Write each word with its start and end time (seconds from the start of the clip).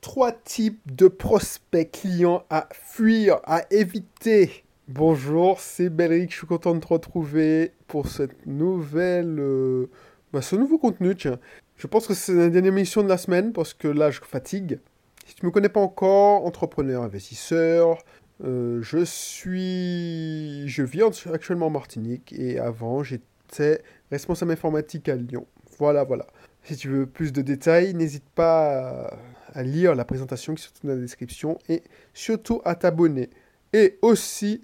trois 0.00 0.32
types 0.32 0.80
de 0.94 1.08
prospects 1.08 1.90
clients 1.90 2.44
à 2.50 2.68
fuir, 2.72 3.40
à 3.44 3.62
éviter. 3.70 4.64
Bonjour, 4.88 5.60
c'est 5.60 5.88
Belric, 5.88 6.32
je 6.32 6.38
suis 6.38 6.46
content 6.46 6.74
de 6.74 6.80
te 6.80 6.88
retrouver 6.88 7.72
pour 7.86 8.08
cette 8.08 8.46
nouvelle, 8.46 9.38
euh, 9.38 9.90
bah, 10.32 10.42
ce 10.42 10.56
nouveau 10.56 10.78
contenu. 10.78 11.14
Je 11.76 11.86
pense 11.86 12.06
que 12.06 12.14
c'est 12.14 12.34
la 12.34 12.48
dernière 12.48 12.72
émission 12.72 13.02
de 13.02 13.08
la 13.08 13.18
semaine 13.18 13.52
parce 13.52 13.74
que 13.74 13.88
là, 13.88 14.10
je 14.10 14.20
fatigue. 14.20 14.80
Si 15.26 15.34
tu 15.34 15.44
ne 15.44 15.48
me 15.48 15.52
connais 15.52 15.68
pas 15.68 15.80
encore, 15.80 16.44
entrepreneur, 16.44 17.02
investisseur, 17.02 17.98
euh, 18.42 18.80
je 18.82 19.04
suis, 19.04 20.66
je 20.66 20.82
vis 20.82 21.02
actuellement 21.32 21.66
en 21.66 21.70
Martinique 21.70 22.32
et 22.36 22.58
avant, 22.58 23.02
j'étais 23.02 23.82
responsable 24.10 24.52
informatique 24.52 25.08
à 25.08 25.14
Lyon. 25.14 25.46
Voilà, 25.78 26.04
voilà. 26.04 26.26
Si 26.62 26.76
tu 26.76 26.88
veux 26.88 27.06
plus 27.06 27.32
de 27.32 27.42
détails, 27.42 27.94
n'hésite 27.94 28.28
pas 28.34 29.16
à, 29.52 29.62
lire 29.62 29.94
la 29.94 30.04
présentation 30.04 30.54
qui 30.54 30.62
se 30.62 30.68
trouve 30.68 30.90
dans 30.90 30.96
la 30.96 31.00
description 31.00 31.58
et 31.68 31.82
surtout 32.14 32.60
à 32.64 32.74
t'abonner. 32.74 33.30
Et 33.72 33.98
aussi 34.02 34.62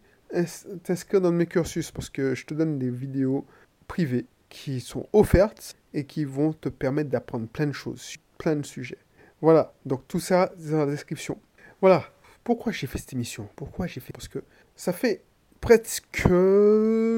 t'inscrire 0.83 1.21
dans 1.21 1.33
mes 1.33 1.47
cursus 1.47 1.91
parce 1.91 2.11
que 2.11 2.35
je 2.35 2.45
te 2.45 2.55
donne 2.55 2.79
des 2.79 2.91
vidéos 2.91 3.47
privées 3.87 4.27
qui 4.49 4.81
sont 4.81 5.09
offertes 5.13 5.77
et 5.95 6.05
qui 6.05 6.25
vont 6.25 6.53
te 6.53 6.69
permettre 6.69 7.11
d'apprendre 7.11 7.49
plein 7.49 7.67
de 7.67 7.73
choses 7.73 8.01
sur 8.01 8.21
plein 8.39 8.57
de 8.57 8.67
sujets. 8.67 8.99
Voilà, 9.41 9.73
donc 9.85 10.07
tout 10.09 10.21
ça 10.21 10.53
dans 10.59 10.79
la 10.79 10.87
description. 10.87 11.39
Voilà, 11.81 12.05
pourquoi 12.45 12.73
j'ai 12.73 12.87
fait 12.87 12.99
cette 12.99 13.13
émission? 13.13 13.49
Pourquoi 13.57 13.87
j'ai 13.87 14.01
fait? 14.01 14.13
Parce 14.13 14.29
que 14.29 14.43
ça 14.75 14.93
fait 14.93 15.23
presque 15.61 16.29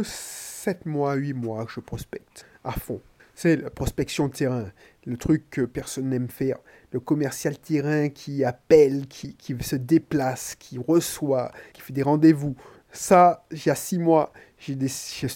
7 0.05 0.87
mois, 0.87 1.15
8 1.15 1.33
mois 1.35 1.65
que 1.67 1.73
je 1.73 1.81
prospecte 1.81 2.47
à 2.65 2.73
fond. 2.73 3.01
C'est 3.41 3.55
la 3.55 3.71
prospection 3.71 4.27
de 4.27 4.33
terrain, 4.33 4.67
le 5.07 5.17
truc 5.17 5.49
que 5.49 5.61
personne 5.61 6.09
n'aime 6.09 6.29
faire. 6.29 6.57
Le 6.91 6.99
commercial 6.99 7.57
terrain 7.57 8.09
qui 8.09 8.43
appelle, 8.43 9.07
qui, 9.07 9.37
qui 9.37 9.55
se 9.61 9.77
déplace, 9.77 10.57
qui 10.57 10.77
reçoit, 10.77 11.53
qui 11.73 11.81
fait 11.81 11.93
des 11.93 12.03
rendez-vous. 12.03 12.57
Ça, 12.91 13.47
il 13.53 13.65
y 13.65 13.71
a 13.71 13.77
six 13.77 14.01
mois, 14.01 14.33
j'ai 14.59 14.77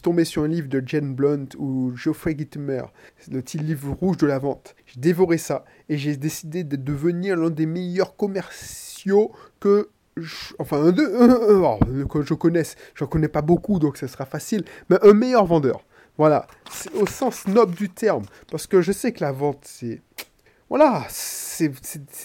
tombé 0.03 0.25
sur 0.25 0.43
un 0.43 0.49
livre 0.49 0.67
de 0.67 0.83
Jen 0.85 1.15
Blunt 1.15 1.47
ou 1.59 1.93
Geoffrey 1.95 2.35
Gittimer, 2.37 2.83
le 3.31 3.41
petit 3.41 3.59
livre 3.59 3.93
rouge 3.93 4.17
de 4.17 4.27
la 4.27 4.41
vente. 4.41 4.75
J'ai 4.87 4.99
dévoré 4.99 5.39
ça 5.39 5.65
et 5.89 5.97
j'ai 5.97 6.17
décidé 6.17 6.65
de 6.65 6.75
devenir 6.75 7.37
l'un 7.37 7.51
des 7.51 7.67
meilleurs 7.67 8.17
commerciaux 8.17 9.31
que 9.61 9.91
enfin 10.59 10.89
un, 10.89 10.93
que 12.07 12.23
je 12.23 12.35
connaisse. 12.35 12.75
J'en 12.97 13.07
connais 13.07 13.29
pas 13.29 13.43
beaucoup 13.43 13.79
donc 13.79 13.97
ce 13.97 14.09
sera 14.09 14.27
facile, 14.27 14.65
mais 14.91 14.97
un 15.03 15.15
meilleur 15.15 15.47
vendeur. 15.47 15.85
Voilà, 16.19 16.47
c'est 16.71 16.93
au 16.95 17.07
sens 17.07 17.47
noble 17.47 17.75
du 17.75 17.89
terme, 17.89 18.25
parce 18.51 18.67
que 18.67 18.81
je 18.81 18.93
sais 18.93 19.13
que 19.13 19.25
la 19.25 19.33
vente, 19.33 19.65
c'est... 19.65 20.03
Voilà, 20.69 21.05
c'est 21.09 21.71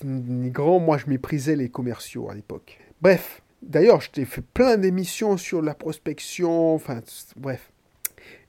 grand, 0.03 0.79
moi 0.79 0.97
je 0.97 1.07
méprisais 1.07 1.55
les 1.55 1.69
commerciaux 1.69 2.29
à 2.29 2.33
l'époque. 2.33 2.79
Bref, 3.01 3.41
d'ailleurs, 3.61 4.01
je 4.01 4.09
t'ai 4.11 4.25
fait 4.25 4.41
plein 4.41 4.77
d'émissions 4.77 5.37
sur 5.37 5.61
la 5.61 5.73
prospection, 5.73 6.73
enfin, 6.73 7.01
bref. 7.35 7.71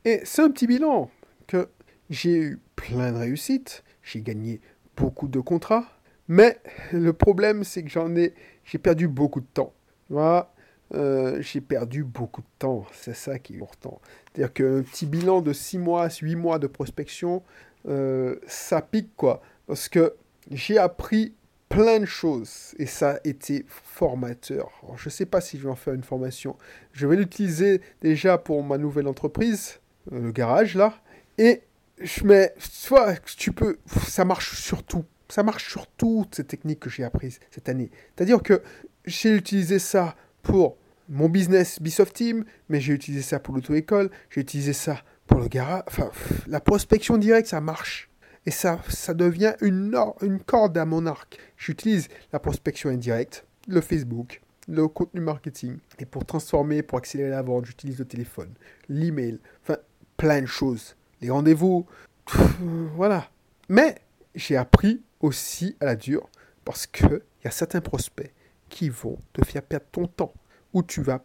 Et 0.05 0.20
c'est 0.25 0.42
un 0.42 0.50
petit 0.50 0.67
bilan 0.67 1.11
que 1.47 1.69
j'ai 2.11 2.36
eu 2.36 2.61
plein 2.77 3.12
de 3.12 3.19
réussites, 3.19 3.83
j'ai 4.02 4.20
gagné 4.20 4.61
beaucoup 4.97 5.28
de 5.28 5.41
contrats, 5.41 5.86
mais 6.28 6.58
le 6.92 7.12
problème 7.12 7.64
c'est 7.64 7.83
que 7.83 7.91
j'en 7.91 8.14
ai, 8.17 8.34
j'ai 8.64 8.78
perdu 8.78 9.08
beaucoup 9.08 9.41
de 9.41 9.47
temps. 9.47 9.73
Voilà, 10.11 10.52
euh, 10.94 11.41
j'ai 11.42 11.61
perdu 11.61 12.05
beaucoup 12.05 12.41
de 12.41 12.47
temps. 12.58 12.86
C'est 12.92 13.14
ça 13.14 13.39
qui 13.39 13.55
est 13.55 13.56
important. 13.56 14.00
C'est-à-dire 14.33 14.53
qu'un 14.53 14.83
petit 14.83 15.06
bilan 15.06 15.41
de 15.41 15.53
6 15.53 15.78
mois, 15.78 16.08
8 16.08 16.34
mois 16.36 16.58
de 16.58 16.67
prospection, 16.67 17.42
euh, 17.89 18.36
ça 18.47 18.80
pique 18.83 19.14
quoi. 19.17 19.42
Parce 19.67 19.89
que 19.89 20.14
j'ai 20.50 20.78
appris 20.78 21.34
plein 21.69 22.00
de 22.00 22.06
choses 22.06 22.75
et 22.78 22.86
ça 22.86 23.11
a 23.11 23.19
été 23.25 23.67
formateur. 23.69 24.70
je 24.97 25.08
ne 25.08 25.11
sais 25.11 25.27
pas 25.27 25.41
si 25.41 25.58
je 25.58 25.64
vais 25.64 25.69
en 25.69 25.77
faire 25.77 25.95
une 25.95 26.03
formation. 26.03 26.56
Je 26.92 27.06
vais 27.06 27.17
l'utiliser 27.17 27.83
déjà 28.00 28.39
pour 28.39 28.62
ma 28.64 28.78
nouvelle 28.78 29.06
entreprise, 29.06 29.80
euh, 30.12 30.20
le 30.20 30.33
garage 30.33 30.74
là. 30.74 30.95
Et 31.36 31.62
je 32.01 32.24
mets, 32.24 32.55
soit 32.58 33.17
tu 33.36 33.52
peux, 33.52 33.79
ça 34.07 34.24
marche 34.24 34.61
sur 34.61 34.83
tout. 34.83 35.05
Ça 35.29 35.42
marche 35.42 35.68
sur 35.68 35.86
toutes 35.86 36.36
ces 36.36 36.45
techniques 36.45 36.80
que 36.80 36.89
j'ai 36.89 37.05
apprises 37.05 37.39
cette 37.51 37.68
année. 37.68 37.91
C'est-à-dire 38.17 38.42
que 38.42 38.62
j'ai 39.05 39.35
utilisé 39.35 39.79
ça 39.79 40.17
pour 40.42 40.79
mon 41.08 41.29
business 41.29 41.80
Bisoft 41.80 42.14
Team, 42.14 42.45
mais 42.69 42.80
j'ai 42.80 42.92
utilisé 42.92 43.23
ça 43.23 43.41
pour 43.41 43.55
l'auto-école, 43.55 44.11
j'ai 44.30 44.41
utilisé 44.41 44.73
ça 44.73 45.02
pour 45.27 45.41
le 45.41 45.48
garage. 45.48 45.83
Enfin, 45.86 46.11
la 46.46 46.61
prospection 46.61 47.17
directe, 47.17 47.48
ça 47.48 47.61
marche. 47.61 48.11
Et 48.46 48.51
ça, 48.51 48.80
ça 48.89 49.14
devient 49.14 49.55
une, 49.61 49.95
une 50.23 50.41
corde 50.41 50.79
à 50.79 50.85
mon 50.85 51.07
arc. 51.07 51.39
J'utilise 51.57 52.08
la 52.33 52.39
prospection 52.39 52.89
indirecte, 52.89 53.45
le 53.67 53.80
Facebook, 53.80 54.41
le 54.68 54.89
contenu 54.89 55.20
marketing. 55.20 55.79
Et 55.98 56.07
pour 56.07 56.24
transformer, 56.24 56.83
pour 56.83 56.98
accélérer 56.98 57.30
la 57.30 57.42
vente, 57.42 57.67
j'utilise 57.67 57.98
le 57.98 58.05
téléphone, 58.05 58.52
l'email, 58.89 59.39
enfin, 59.63 59.79
plein 60.17 60.41
de 60.41 60.47
choses. 60.47 60.97
Les 61.20 61.30
rendez-vous, 61.30 61.86
voilà. 62.95 63.29
Mais 63.68 63.97
j'ai 64.35 64.57
appris 64.57 65.02
aussi 65.20 65.77
à 65.80 65.86
la 65.86 65.97
dure 65.97 66.29
parce 66.64 66.86
qu'il 66.86 67.20
y 67.45 67.48
a 67.48 67.51
certains 67.51 67.80
prospects 67.80 68.33
qui 68.68 68.89
vont 68.89 69.18
te 69.33 69.45
faire 69.45 69.63
perdre 69.63 69.86
ton 69.91 70.07
temps, 70.07 70.33
où 70.73 70.83
tu 70.83 71.02
vas 71.02 71.23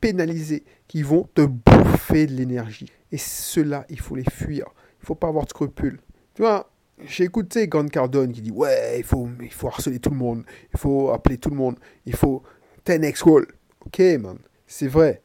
pénaliser, 0.00 0.64
qui 0.88 1.02
vont 1.02 1.28
te 1.34 1.42
bouffer 1.42 2.26
de 2.26 2.34
l'énergie. 2.34 2.86
Et 3.12 3.18
cela, 3.18 3.86
il 3.88 4.00
faut 4.00 4.14
les 4.14 4.24
fuir. 4.24 4.66
Il 4.98 5.02
ne 5.02 5.06
faut 5.06 5.14
pas 5.14 5.28
avoir 5.28 5.44
de 5.44 5.50
scrupules. 5.50 6.00
Tu 6.34 6.42
vois, 6.42 6.70
j'ai 7.04 7.24
écouté 7.24 7.68
Grant 7.68 7.86
Cardone 7.86 8.32
qui 8.32 8.42
dit 8.42 8.50
Ouais, 8.50 8.98
il 8.98 9.04
faut, 9.04 9.28
il 9.40 9.52
faut 9.52 9.68
harceler 9.68 9.98
tout 9.98 10.10
le 10.10 10.16
monde, 10.16 10.44
il 10.72 10.78
faut 10.78 11.10
appeler 11.10 11.38
tout 11.38 11.50
le 11.50 11.56
monde, 11.56 11.76
il 12.04 12.14
faut 12.14 12.42
10x 12.84 13.28
wall. 13.28 13.46
Ok, 13.84 14.00
man, 14.20 14.38
c'est 14.66 14.88
vrai. 14.88 15.22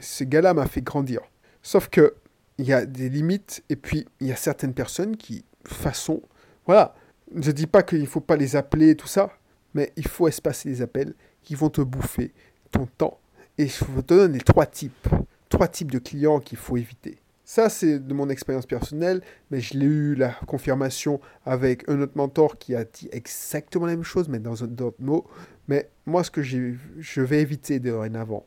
Ce 0.00 0.24
gars-là 0.24 0.54
m'a 0.54 0.66
fait 0.66 0.82
grandir. 0.82 1.20
Sauf 1.62 1.88
que 1.88 2.14
il 2.58 2.66
y 2.66 2.72
a 2.72 2.84
des 2.84 3.08
limites, 3.08 3.64
et 3.70 3.76
puis 3.76 4.06
il 4.20 4.26
y 4.26 4.32
a 4.32 4.36
certaines 4.36 4.74
personnes 4.74 5.16
qui, 5.16 5.44
façon, 5.64 6.22
voilà, 6.66 6.94
je 7.34 7.50
dis 7.50 7.66
pas 7.66 7.82
qu'il 7.82 8.00
ne 8.00 8.06
faut 8.06 8.20
pas 8.20 8.36
les 8.36 8.56
appeler, 8.56 8.94
tout 8.94 9.06
ça, 9.06 9.30
mais 9.74 9.92
il 9.96 10.06
faut 10.06 10.28
espacer 10.28 10.68
les 10.68 10.82
appels 10.82 11.14
qui 11.42 11.54
vont 11.54 11.70
te 11.70 11.80
bouffer 11.80 12.32
ton 12.70 12.86
temps. 12.86 13.18
Et 13.58 13.66
je 13.66 13.84
vous 13.84 14.02
donne 14.02 14.32
les 14.32 14.40
trois 14.40 14.66
types, 14.66 15.08
trois 15.48 15.68
types 15.68 15.90
de 15.90 15.98
clients 15.98 16.40
qu'il 16.40 16.58
faut 16.58 16.76
éviter. 16.76 17.18
Ça, 17.44 17.68
c'est 17.68 17.98
de 17.98 18.14
mon 18.14 18.30
expérience 18.30 18.64
personnelle, 18.64 19.20
mais 19.50 19.60
je 19.60 19.76
l'ai 19.76 19.84
eu 19.84 20.14
la 20.14 20.30
confirmation 20.46 21.20
avec 21.44 21.86
un 21.88 22.00
autre 22.00 22.16
mentor 22.16 22.56
qui 22.56 22.74
a 22.74 22.84
dit 22.84 23.08
exactement 23.12 23.84
la 23.84 23.92
même 23.92 24.04
chose, 24.04 24.28
mais 24.28 24.38
dans 24.38 24.54
d'autres 24.54 25.02
mots. 25.02 25.26
Mais 25.68 25.90
moi, 26.06 26.24
ce 26.24 26.30
que 26.30 26.42
je 26.42 27.20
vais 27.20 27.42
éviter 27.42 27.78
dorénavant, 27.78 28.46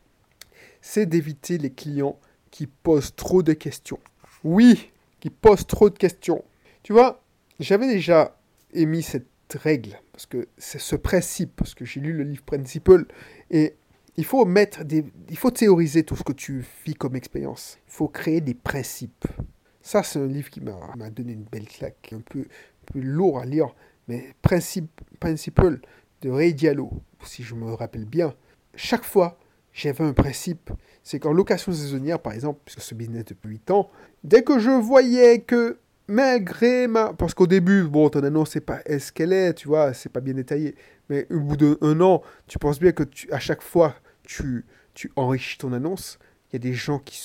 c'est 0.81 1.05
d'éviter 1.05 1.57
les 1.57 1.71
clients 1.71 2.17
qui 2.49 2.67
posent 2.67 3.15
trop 3.15 3.43
de 3.43 3.53
questions. 3.53 3.99
Oui, 4.43 4.91
qui 5.19 5.29
posent 5.29 5.67
trop 5.67 5.89
de 5.89 5.97
questions. 5.97 6.43
Tu 6.81 6.93
vois, 6.93 7.21
j'avais 7.59 7.87
déjà 7.87 8.35
émis 8.73 9.03
cette 9.03 9.27
règle, 9.53 9.99
parce 10.11 10.25
que 10.25 10.47
c'est 10.57 10.79
ce 10.79 10.95
principe, 10.95 11.55
parce 11.55 11.73
que 11.75 11.85
j'ai 11.85 11.99
lu 11.99 12.13
le 12.13 12.23
livre 12.23 12.43
Principle, 12.43 13.05
et 13.51 13.75
il 14.17 14.25
faut 14.25 14.45
mettre 14.45 14.83
des, 14.83 15.05
il 15.29 15.37
faut 15.37 15.51
théoriser 15.51 16.03
tout 16.03 16.15
ce 16.15 16.23
que 16.23 16.33
tu 16.33 16.65
vis 16.85 16.95
comme 16.95 17.15
expérience. 17.15 17.77
Il 17.87 17.91
faut 17.91 18.07
créer 18.07 18.41
des 18.41 18.53
principes. 18.53 19.25
Ça, 19.81 20.03
c'est 20.03 20.19
un 20.19 20.27
livre 20.27 20.49
qui 20.49 20.61
m'a 20.61 21.09
donné 21.09 21.33
une 21.33 21.43
belle 21.43 21.67
claque, 21.67 22.13
un 22.13 22.21
peu 22.21 22.45
plus 22.87 23.01
lourd 23.01 23.39
à 23.39 23.45
lire, 23.45 23.75
mais 24.07 24.33
principe, 24.41 25.01
Principle 25.19 25.79
de 26.21 26.29
Ray 26.29 26.53
Diallo, 26.53 26.91
si 27.23 27.43
je 27.43 27.55
me 27.55 27.73
rappelle 27.73 28.05
bien. 28.05 28.33
Chaque 28.75 29.03
fois, 29.03 29.37
j'avais 29.73 30.03
un 30.03 30.13
principe, 30.13 30.71
c'est 31.03 31.19
qu'en 31.19 31.33
location 31.33 31.71
saisonnière, 31.71 32.19
par 32.19 32.33
exemple, 32.33 32.61
puisque 32.65 32.81
ce 32.81 32.95
business 32.95 33.25
depuis 33.25 33.49
8 33.49 33.71
ans, 33.71 33.89
dès 34.23 34.43
que 34.43 34.57
je 34.57 34.71
voyais 34.71 35.41
que 35.41 35.79
malgré 36.07 36.87
ma... 36.87 37.13
Parce 37.13 37.33
qu'au 37.33 37.47
début, 37.47 37.83
bon, 37.83 38.09
ton 38.09 38.23
annonce, 38.23 38.51
c'est 38.51 38.61
pas 38.61 38.79
est-ce 38.85 39.11
qu'elle 39.11 39.33
est, 39.33 39.53
tu 39.53 39.67
vois, 39.67 39.93
c'est 39.93 40.09
pas 40.09 40.21
bien 40.21 40.33
détaillé. 40.33 40.75
Mais 41.09 41.27
au 41.31 41.39
bout 41.39 41.57
d'un 41.57 42.01
an, 42.01 42.21
tu 42.47 42.59
penses 42.59 42.79
bien 42.79 42.91
que 42.91 43.03
tu, 43.03 43.31
à 43.31 43.39
chaque 43.39 43.61
fois, 43.61 43.95
tu, 44.23 44.65
tu 44.93 45.11
enrichis 45.15 45.57
ton 45.57 45.73
annonce, 45.73 46.19
il 46.49 46.53
y 46.53 46.55
a 46.57 46.59
des 46.59 46.73
gens 46.73 46.99
qui, 46.99 47.19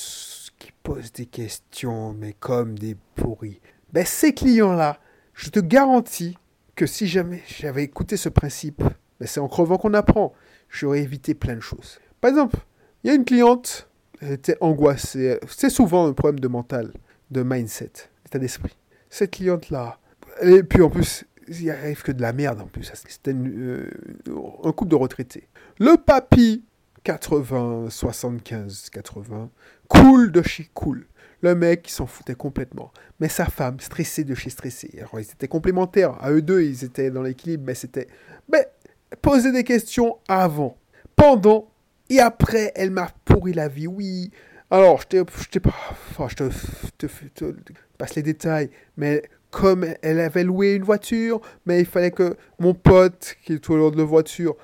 qui 0.59 0.73
posent 0.83 1.13
des 1.13 1.27
questions, 1.27 2.13
mais 2.13 2.35
comme 2.35 2.79
des 2.79 2.97
pourris. 3.15 3.61
Ben, 3.93 4.05
ces 4.05 4.35
clients-là, 4.35 5.01
je 5.35 5.51
te 5.51 5.61
garantis 5.61 6.37
que 6.77 6.87
si 6.87 7.07
jamais 7.07 7.43
j'avais 7.47 7.85
écouté 7.85 8.17
ce 8.17 8.29
principe, 8.29 8.83
ben, 8.83 9.27
c'est 9.27 9.41
en 9.41 9.49
crevant 9.49 9.79
qu'on 9.79 9.95
apprend, 9.95 10.33
j'aurais 10.69 11.01
évité 11.01 11.35
plein 11.35 11.57
de 11.57 11.61
choses. 11.61 11.99
Par 12.21 12.31
exemple, 12.31 12.57
il 13.03 13.09
y 13.09 13.11
a 13.11 13.15
une 13.15 13.25
cliente, 13.25 13.89
elle 14.21 14.33
était 14.33 14.59
angoissée. 14.61 15.39
C'est 15.49 15.71
souvent 15.71 16.07
un 16.07 16.13
problème 16.13 16.41
de 16.41 16.49
mental, 16.49 16.93
de 17.31 17.43
mindset 17.43 18.10
d'esprit. 18.39 18.77
Cette 19.09 19.33
cliente-là, 19.33 19.99
et 20.43 20.63
puis 20.63 20.83
en 20.83 20.91
plus, 20.91 21.25
il 21.49 21.71
arrive 21.71 22.03
que 22.03 22.13
de 22.13 22.23
la 22.23 22.33
merde 22.33 22.61
en 22.61 22.67
plus. 22.67 22.91
C'était 23.09 23.35
euh, 23.35 23.91
un 24.63 24.73
couple 24.73 24.91
de 24.91 24.97
retraités. 24.97 25.49
Le 25.79 25.97
papy, 25.97 26.65
80, 27.05 27.89
75, 27.91 28.91
80, 28.91 29.51
cool 29.89 30.33
de 30.33 30.43
chez 30.43 30.71
cool. 30.75 31.07
Le 31.43 31.55
mec, 31.55 31.89
il 31.89 31.93
s'en 31.93 32.07
foutait 32.07 32.35
complètement. 32.35 32.93
Mais 33.19 33.29
sa 33.29 33.47
femme, 33.47 33.81
stressée 33.81 34.25
de 34.25 34.35
chez 34.35 34.51
stressée. 34.51 34.91
Alors, 34.99 35.19
ils 35.19 35.31
étaient 35.31 35.49
complémentaires. 35.49 36.23
À 36.23 36.31
eux 36.31 36.43
deux, 36.43 36.63
ils 36.63 36.85
étaient 36.85 37.11
dans 37.11 37.23
l'équilibre, 37.23 37.65
mais 37.67 37.75
c'était. 37.75 38.09
Mais 38.53 38.69
poser 39.23 39.51
des 39.51 39.65
questions 39.65 40.19
avant, 40.29 40.77
pendant 41.17 41.71
et 42.11 42.19
après, 42.19 42.73
elle 42.75 42.91
m'a 42.91 43.09
pourri 43.25 43.53
la 43.53 43.69
vie. 43.69 43.87
Oui. 43.87 44.33
Alors, 44.71 45.01
je 45.01 45.59
pas. 45.59 45.75
Je 46.29 46.35
te, 46.37 47.55
passe 47.99 48.15
les 48.15 48.23
détails, 48.23 48.71
mais 48.97 49.23
comme 49.51 49.85
elle 50.01 50.21
avait 50.21 50.45
loué 50.45 50.75
une 50.75 50.85
voiture, 50.85 51.41
mais 51.67 51.81
il 51.81 51.87
fallait 51.87 52.13
que 52.13 52.37
mon 52.61 52.73
pote, 52.73 53.35
qui 53.45 53.55
est 53.55 53.59
tout 53.59 53.75
le 53.75 53.91
de 53.91 54.03
voiture, 54.03 54.55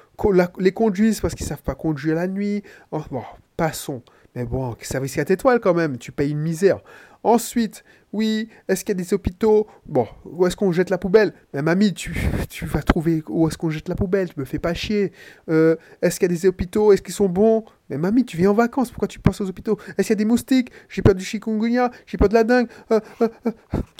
les 0.60 0.72
conduise 0.72 1.20
parce 1.20 1.34
qu'ils 1.34 1.46
savent 1.46 1.62
pas 1.62 1.74
conduire 1.74 2.14
la 2.14 2.28
nuit. 2.28 2.62
Oh, 2.92 3.02
bon, 3.10 3.22
passons. 3.56 4.02
Mais 4.36 4.44
bon, 4.44 4.76
service 4.80 5.16
4 5.16 5.32
étoiles 5.32 5.60
quand 5.60 5.74
même, 5.74 5.98
tu 5.98 6.12
payes 6.12 6.30
une 6.30 6.38
misère. 6.38 6.80
Ensuite, 7.26 7.82
oui, 8.12 8.48
est-ce 8.68 8.84
qu'il 8.84 8.96
y 8.96 9.00
a 9.00 9.02
des 9.02 9.12
hôpitaux? 9.12 9.66
Bon, 9.84 10.06
où 10.24 10.46
est-ce 10.46 10.54
qu'on 10.54 10.70
jette 10.70 10.90
la 10.90 10.96
poubelle? 10.96 11.34
Mais 11.52 11.60
mamie, 11.60 11.92
tu, 11.92 12.16
tu 12.48 12.66
vas 12.66 12.82
trouver 12.82 13.24
où 13.28 13.48
est-ce 13.48 13.58
qu'on 13.58 13.68
jette 13.68 13.88
la 13.88 13.96
poubelle, 13.96 14.32
tu 14.32 14.38
me 14.38 14.44
fais 14.44 14.60
pas 14.60 14.74
chier. 14.74 15.10
Euh, 15.48 15.74
est-ce 16.02 16.20
qu'il 16.20 16.30
y 16.30 16.32
a 16.32 16.38
des 16.38 16.46
hôpitaux? 16.46 16.92
Est-ce 16.92 17.02
qu'ils 17.02 17.14
sont 17.14 17.28
bons? 17.28 17.64
Mais 17.90 17.98
mamie, 17.98 18.24
tu 18.24 18.36
viens 18.36 18.52
en 18.52 18.54
vacances, 18.54 18.92
pourquoi 18.92 19.08
tu 19.08 19.18
penses 19.18 19.40
aux 19.40 19.48
hôpitaux? 19.48 19.76
Est-ce 19.98 20.06
qu'il 20.06 20.10
y 20.10 20.12
a 20.12 20.14
des 20.14 20.24
moustiques? 20.24 20.70
J'ai 20.88 21.02
peur 21.02 21.16
du 21.16 21.24
chikungunya, 21.24 21.90
j'ai 22.06 22.16
peur 22.16 22.28
de 22.28 22.34
la 22.34 22.44
dingue. 22.44 22.68
Euh, 22.92 23.00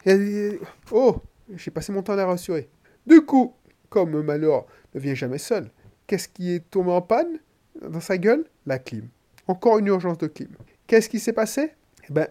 euh, 0.07 0.53
oh, 0.93 1.17
j'ai 1.57 1.73
passé 1.73 1.91
mon 1.91 2.03
temps 2.03 2.13
à 2.13 2.17
la 2.17 2.27
rassurer. 2.27 2.69
Du 3.09 3.23
coup, 3.23 3.55
comme 3.89 4.23
malheur 4.23 4.67
ne 4.95 5.01
vient 5.01 5.15
jamais 5.15 5.39
seul, 5.39 5.69
qu'est-ce 6.07 6.29
qui 6.29 6.53
est 6.53 6.71
tombé 6.71 6.93
en 6.93 7.03
panne? 7.03 7.41
Dans 7.83 7.99
sa 7.99 8.19
gueule? 8.19 8.45
La 8.67 8.79
clim. 8.79 9.09
Encore 9.49 9.79
une 9.79 9.89
urgence 9.89 10.19
de 10.19 10.29
clim. 10.29 10.51
Qu'est-ce 10.87 11.09
qui 11.09 11.19
s'est 11.19 11.33
passé? 11.33 11.73
Eh 12.09 12.13
ben, 12.13 12.29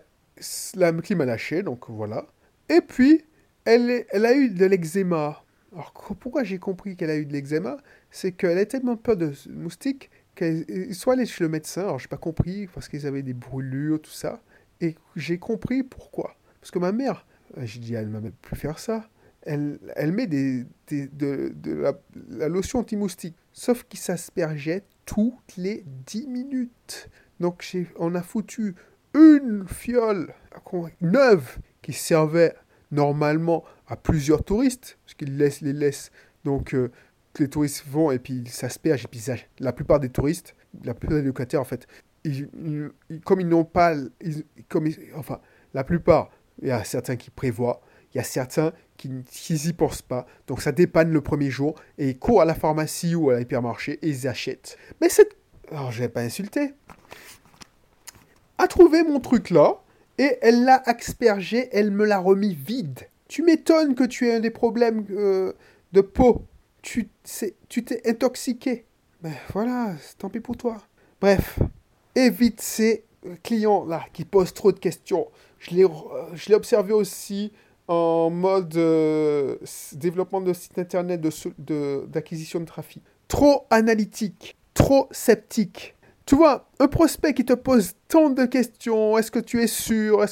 la 0.75 0.91
clim 0.93 1.21
a 1.21 1.25
lâché, 1.25 1.63
donc 1.63 1.89
voilà. 1.89 2.25
Et 2.69 2.81
puis, 2.81 3.23
elle, 3.65 4.05
elle 4.09 4.25
a 4.25 4.33
eu 4.35 4.49
de 4.49 4.65
l'eczéma. 4.65 5.43
Alors, 5.71 5.93
pourquoi 6.19 6.43
j'ai 6.43 6.59
compris 6.59 6.95
qu'elle 6.95 7.09
a 7.09 7.17
eu 7.17 7.25
de 7.25 7.33
l'eczéma? 7.33 7.77
C'est 8.11 8.31
qu'elle 8.31 8.57
a 8.57 8.65
tellement 8.65 8.97
peur 8.97 9.17
de 9.17 9.33
moustiques 9.49 10.09
qu'elle 10.35 10.93
soit 10.93 11.13
allée 11.13 11.25
chez 11.25 11.43
le 11.43 11.49
médecin. 11.49 11.81
Alors, 11.81 11.99
j'ai 11.99 12.07
pas 12.07 12.17
compris, 12.17 12.67
parce 12.67 12.87
qu'ils 12.87 13.07
avaient 13.07 13.23
des 13.23 13.33
brûlures, 13.33 14.01
tout 14.01 14.11
ça. 14.11 14.41
Et 14.81 14.95
j'ai 15.15 15.37
compris 15.37 15.83
pourquoi. 15.83 16.35
Parce 16.59 16.71
que 16.71 16.79
ma 16.79 16.91
mère, 16.91 17.25
j'ai 17.57 17.79
dit, 17.79 17.93
elle 17.93 18.11
ne 18.11 18.19
m'a 18.19 18.29
plus 18.41 18.55
faire 18.55 18.79
ça. 18.79 19.09
Elle, 19.43 19.79
elle 19.95 20.11
met 20.11 20.27
de, 20.27 20.65
la, 21.65 21.93
la, 22.29 22.49
lotion 22.49 22.79
anti-moustique. 22.79 23.35
Sauf 23.53 23.83
qu'il 23.83 23.99
s'aspergeait 23.99 24.83
toutes 25.05 25.55
les 25.55 25.85
10 26.07 26.27
minutes. 26.27 27.09
Donc 27.39 27.63
on 27.97 28.15
a 28.15 28.21
foutu 28.21 28.75
une 29.15 29.65
fiole 29.67 30.33
neuve 31.01 31.57
qui 31.81 31.93
servait 31.93 32.53
normalement 32.91 33.63
à 33.87 33.95
plusieurs 33.95 34.43
touristes, 34.43 34.97
parce 35.05 35.15
qu'ils 35.15 35.37
laissent 35.37 35.61
les 35.61 35.73
laissent. 35.73 36.11
Donc 36.43 36.73
euh, 36.73 36.91
les 37.39 37.49
touristes 37.49 37.85
vont 37.87 38.11
et 38.11 38.19
puis 38.19 38.33
ils 38.33 38.49
s'aspergent 38.49 39.05
et 39.05 39.07
puis 39.07 39.23
la 39.59 39.73
plupart 39.73 39.99
des 39.99 40.09
touristes, 40.09 40.55
la 40.83 40.93
plupart 40.93 41.17
des 41.17 41.23
locataires 41.23 41.61
en 41.61 41.65
fait, 41.65 41.87
comme 43.23 43.41
ils 43.41 43.47
n'ont 43.47 43.65
pas, 43.65 43.95
comme 44.69 44.87
enfin 45.15 45.39
la 45.73 45.83
plupart, 45.83 46.29
il 46.61 46.69
y 46.69 46.71
a 46.71 46.83
certains 46.83 47.15
qui 47.15 47.29
prévoient, 47.29 47.81
il 48.13 48.17
y 48.17 48.21
a 48.21 48.23
certains 48.23 48.71
qui 48.97 49.09
n'y 49.09 49.73
pensent 49.73 50.01
pas, 50.01 50.25
donc 50.47 50.61
ça 50.61 50.71
dépanne 50.71 51.11
le 51.11 51.21
premier 51.21 51.49
jour 51.49 51.75
et 51.97 52.09
ils 52.09 52.19
courent 52.19 52.41
à 52.41 52.45
la 52.45 52.55
pharmacie 52.55 53.15
ou 53.15 53.29
à 53.29 53.39
l'hypermarché 53.39 53.99
et 54.01 54.09
ils 54.09 54.27
achètent. 54.27 54.77
Mais 55.01 55.09
cette, 55.09 55.35
alors 55.71 55.91
je 55.91 55.99
vais 55.99 56.09
pas 56.09 56.21
insulter, 56.21 56.73
a 58.57 58.67
trouvé 58.67 59.03
mon 59.03 59.19
truc 59.19 59.49
là, 59.49 59.81
et 60.17 60.37
elle 60.41 60.63
l'a 60.63 60.81
aspergé, 60.85 61.69
elle 61.71 61.91
me 61.91 62.05
l'a 62.05 62.19
remis 62.19 62.55
vide. 62.55 63.01
Tu 63.27 63.43
m'étonnes 63.43 63.95
que 63.95 64.03
tu 64.03 64.29
aies 64.29 64.39
des 64.39 64.51
problèmes 64.51 65.05
euh, 65.11 65.53
de 65.93 66.01
peau. 66.01 66.43
Tu 66.81 67.09
t'es 67.23 68.01
intoxiqué. 68.05 68.85
Ben 69.21 69.33
voilà, 69.53 69.95
tant 70.19 70.29
pis 70.29 70.39
pour 70.39 70.55
toi. 70.55 70.77
Bref, 71.19 71.57
évite 72.13 72.61
ces 72.61 73.05
clients-là 73.43 74.05
qui 74.13 74.23
posent 74.23 74.53
trop 74.53 74.71
de 74.71 74.79
questions. 74.79 75.27
Je 75.59 75.75
l'ai 75.75 76.53
observé 76.53 76.93
aussi 76.93 77.51
en 77.87 78.29
mode 78.29 78.75
euh, 78.77 79.57
développement 79.93 80.41
de 80.41 80.53
site 80.53 80.77
internet 80.77 81.21
d'acquisition 81.21 82.59
de, 82.59 82.65
de 82.65 82.69
trafic. 82.69 83.03
Trop 83.27 83.65
analytique, 83.71 84.55
trop 84.75 85.07
sceptique. 85.11 85.94
Tu 86.25 86.35
vois, 86.35 86.69
un 86.79 86.87
prospect 86.87 87.35
qui 87.35 87.45
te 87.45 87.53
pose 87.53 87.93
tant 88.07 88.31
de 88.31 88.45
questions, 88.45 89.17
est-ce 89.17 89.29
que 89.29 89.39
tu 89.39 89.61
es 89.61 89.67
sûr. 89.67 90.25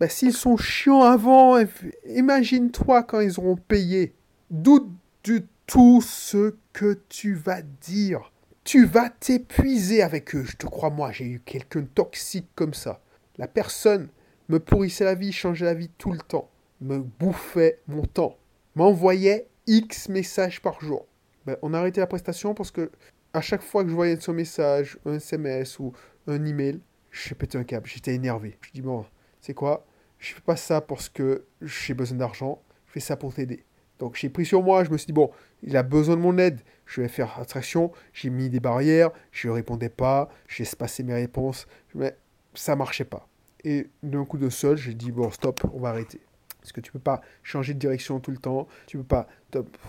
Ben, 0.00 0.08
s'ils 0.08 0.32
sont 0.32 0.56
chiants 0.56 1.02
avant, 1.02 1.58
imagine-toi 2.06 3.02
quand 3.02 3.20
ils 3.20 3.38
auront 3.38 3.56
payé. 3.56 4.14
Doute 4.50 4.88
du 5.24 5.46
tout 5.66 6.00
ce 6.00 6.54
que 6.72 6.98
tu 7.10 7.34
vas 7.34 7.60
dire. 7.62 8.32
Tu 8.64 8.86
vas 8.86 9.10
t'épuiser 9.10 10.02
avec 10.02 10.34
eux, 10.34 10.44
je 10.44 10.56
te 10.56 10.66
crois 10.66 10.90
moi, 10.90 11.12
j'ai 11.12 11.26
eu 11.26 11.40
quelqu'un 11.40 11.84
toxique 11.94 12.48
comme 12.54 12.74
ça. 12.74 13.00
La 13.36 13.48
personne 13.48 14.08
me 14.48 14.58
pourrissait 14.58 15.04
la 15.04 15.14
vie, 15.14 15.32
changeait 15.32 15.66
la 15.66 15.74
vie 15.74 15.90
tout 15.98 16.12
le 16.12 16.18
temps, 16.18 16.48
me 16.80 16.98
bouffait 16.98 17.80
mon 17.86 18.02
temps, 18.02 18.36
m'envoyait 18.76 19.46
X 19.66 20.08
messages 20.08 20.62
par 20.62 20.80
jour. 20.80 21.06
Ben, 21.44 21.56
on 21.62 21.74
a 21.74 21.78
arrêté 21.78 22.00
la 22.00 22.06
prestation 22.06 22.54
parce 22.54 22.70
que 22.70 22.90
à 23.32 23.40
chaque 23.40 23.62
fois 23.62 23.84
que 23.84 23.90
je 23.90 23.94
voyais 23.94 24.18
son 24.20 24.32
message, 24.32 24.98
un 25.04 25.14
SMS 25.14 25.78
ou 25.78 25.92
un 26.26 26.44
email, 26.44 26.80
j'ai 27.10 27.34
pété 27.34 27.58
un 27.58 27.64
câble, 27.64 27.86
j'étais 27.86 28.14
énervé. 28.14 28.58
Je 28.60 28.70
dis 28.72 28.82
bon, 28.82 29.04
c'est 29.40 29.54
quoi? 29.54 29.86
Je 30.18 30.34
fais 30.34 30.40
pas 30.40 30.56
ça 30.56 30.80
parce 30.80 31.08
que 31.08 31.44
j'ai 31.62 31.94
besoin 31.94 32.18
d'argent, 32.18 32.62
je 32.86 32.92
fais 32.92 33.00
ça 33.00 33.16
pour 33.16 33.32
t'aider. 33.34 33.64
Donc 33.98 34.16
j'ai 34.16 34.28
pris 34.28 34.44
sur 34.44 34.62
moi, 34.62 34.84
je 34.84 34.90
me 34.90 34.98
suis 34.98 35.06
dit 35.06 35.12
bon, 35.12 35.30
il 35.62 35.76
a 35.76 35.82
besoin 35.82 36.16
de 36.16 36.20
mon 36.20 36.38
aide, 36.38 36.60
je 36.86 37.00
vais 37.00 37.08
faire 37.08 37.38
attraction, 37.38 37.92
j'ai 38.12 38.30
mis 38.30 38.48
des 38.48 38.60
barrières, 38.60 39.10
je 39.32 39.48
répondais 39.48 39.88
pas, 39.88 40.28
j'ai 40.46 40.62
espacé 40.62 41.02
mes 41.02 41.14
réponses, 41.14 41.66
mais 41.94 42.16
ça 42.54 42.76
marchait 42.76 43.04
pas. 43.04 43.28
Et 43.64 43.88
d'un 44.02 44.24
coup 44.24 44.38
de 44.38 44.50
seul, 44.50 44.76
j'ai 44.76 44.94
dit 44.94 45.10
bon, 45.10 45.30
stop, 45.30 45.60
on 45.72 45.80
va 45.80 45.90
arrêter. 45.90 46.20
Parce 46.60 46.72
que 46.72 46.80
tu 46.80 46.92
peux 46.92 46.98
pas 46.98 47.20
changer 47.42 47.74
de 47.74 47.78
direction 47.78 48.20
tout 48.20 48.30
le 48.30 48.36
temps, 48.36 48.68
tu 48.86 48.98
peux 48.98 49.04
pas. 49.04 49.26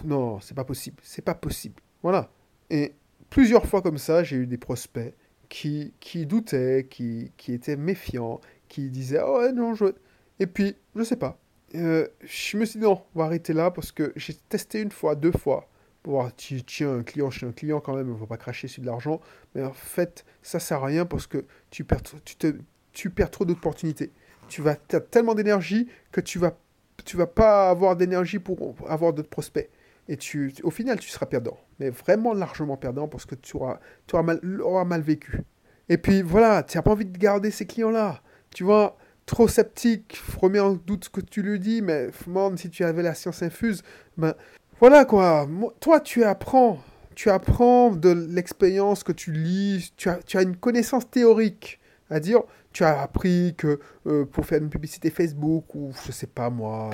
Non, 0.04 0.40
c'est 0.40 0.56
pas 0.56 0.64
possible, 0.64 0.98
c'est 1.04 1.22
pas 1.22 1.36
possible. 1.36 1.82
Voilà. 2.02 2.32
Et 2.70 2.94
plusieurs 3.30 3.66
fois 3.66 3.81
comme 3.81 3.98
ça, 3.98 4.24
j'ai 4.24 4.38
eu 4.38 4.48
des 4.48 4.58
prospects 4.58 5.14
qui, 5.50 5.94
qui 6.00 6.26
doutaient, 6.26 6.88
qui, 6.90 7.31
qui 7.38 7.54
étaient 7.54 7.76
méfiants, 7.76 8.40
qui 8.68 8.90
disaient 8.90 9.22
Oh 9.26 9.44
non, 9.54 9.74
je. 9.74 9.86
Et 10.40 10.48
puis, 10.48 10.76
je 10.96 11.04
sais 11.04 11.16
pas. 11.16 11.40
Euh, 11.76 12.08
je 12.22 12.58
me 12.58 12.66
suis 12.66 12.80
dit 12.80 12.86
non, 12.86 13.04
on 13.14 13.20
va 13.20 13.26
arrêter 13.26 13.54
là 13.54 13.72
parce 13.72 13.92
que 13.92 14.12
j'ai 14.16 14.34
testé 14.34 14.81
une 14.81 14.92
fois, 14.92 15.16
deux 15.16 15.31
fois 15.31 15.70
pour 16.02 16.14
voir 16.14 16.31
tiens, 16.36 16.94
un 16.94 17.04
client 17.04 17.30
chez 17.30 17.46
un 17.46 17.52
client 17.52 17.80
quand 17.81 17.95
même, 17.95 18.09
on 18.09 18.16
va 18.16 18.26
pas 18.26 18.38
cracher 18.38 18.68
sur 18.68 18.81
de 18.81 18.88
l'argent. 18.88 19.19
Mais 19.54 19.64
en 19.64 19.74
fait, 19.74 20.26
ça 20.42 20.59
sert 20.59 20.83
à 20.83 20.88
rien 20.88 21.06
parce 21.06 21.28
que 21.28 21.45
tu 21.69 21.83
perds, 21.83 22.02
tu 22.24 22.36
te, 22.36 22.56
tu 22.94 23.09
perds 23.09 23.31
trop 23.31 23.45
d'opportunités. 23.45 24.12
Tu 24.48 24.62
vas 24.62 24.78
as 24.94 25.00
tellement 25.02 25.36
d'énergie 25.36 25.88
que 26.12 26.21
tu 26.21 26.40
vas, 26.40 26.57
tu 27.06 27.18
vas 27.18 27.28
pas 27.28 27.69
avoir 27.69 27.95
d'énergie 27.95 28.40
pour 28.40 28.76
avoir 28.88 29.14
d'autres 29.14 29.30
prospects 29.30 29.69
et 30.09 30.18
tu, 30.18 30.51
au 30.63 30.71
final, 30.71 30.99
tu 30.99 31.07
seras 31.07 31.28
perdant. 31.28 31.57
Mais 31.80 31.92
vraiment 31.92 32.33
largement 32.33 32.78
perdant 32.78 33.07
parce 33.07 33.25
que 33.25 33.35
tu 33.35 33.56
auras, 33.56 33.80
tu 34.07 34.16
auras, 34.16 34.23
mal, 34.23 34.42
mal 34.85 35.01
vécu. 35.01 35.44
Et 35.87 35.99
puis 35.99 36.23
voilà, 36.23 36.63
tu 36.63 36.78
n'as 36.78 36.81
pas 36.81 36.92
envie 36.92 37.06
de 37.06 37.18
garder 37.18 37.51
ces 37.51 37.68
clients-là. 37.68 38.21
Tu 38.49 38.63
vois, 38.63 38.97
trop 39.28 39.47
sceptique, 39.47 40.19
remets 40.42 40.59
en 40.59 40.73
doute 40.73 41.06
ce 41.06 41.09
que 41.11 41.21
tu 41.21 41.44
lui 41.44 41.59
dis, 41.59 41.83
mais 41.83 42.09
même 42.25 42.57
si 42.57 42.71
tu 42.71 42.83
avais 42.83 43.04
la 43.04 43.13
science 43.13 43.44
infuse, 43.44 43.83
ben 44.18 44.33
voilà 44.80 45.06
quoi. 45.06 45.47
Toi, 45.80 45.99
tu 45.99 46.23
apprends. 46.23 46.80
Tu 47.13 47.30
apprends 47.30 47.92
de 47.92 48.09
l'expérience 48.09 49.04
que 49.04 49.11
tu 49.11 49.31
lis, 49.31 49.94
tu 49.95 50.09
as, 50.09 50.23
tu 50.23 50.37
as 50.37 50.42
une 50.42 50.56
connaissance 50.56 51.07
théorique. 51.09 51.80
À 52.09 52.19
dire, 52.19 52.42
tu 52.71 52.83
as 52.83 53.01
appris 53.01 53.54
que 53.56 53.80
euh, 54.07 54.25
pour 54.25 54.45
faire 54.45 54.59
une 54.59 54.69
publicité 54.69 55.11
Facebook 55.11 55.75
ou 55.75 55.92
je 56.07 56.11
sais 56.11 56.28
pas 56.28 56.49
moi, 56.49 56.89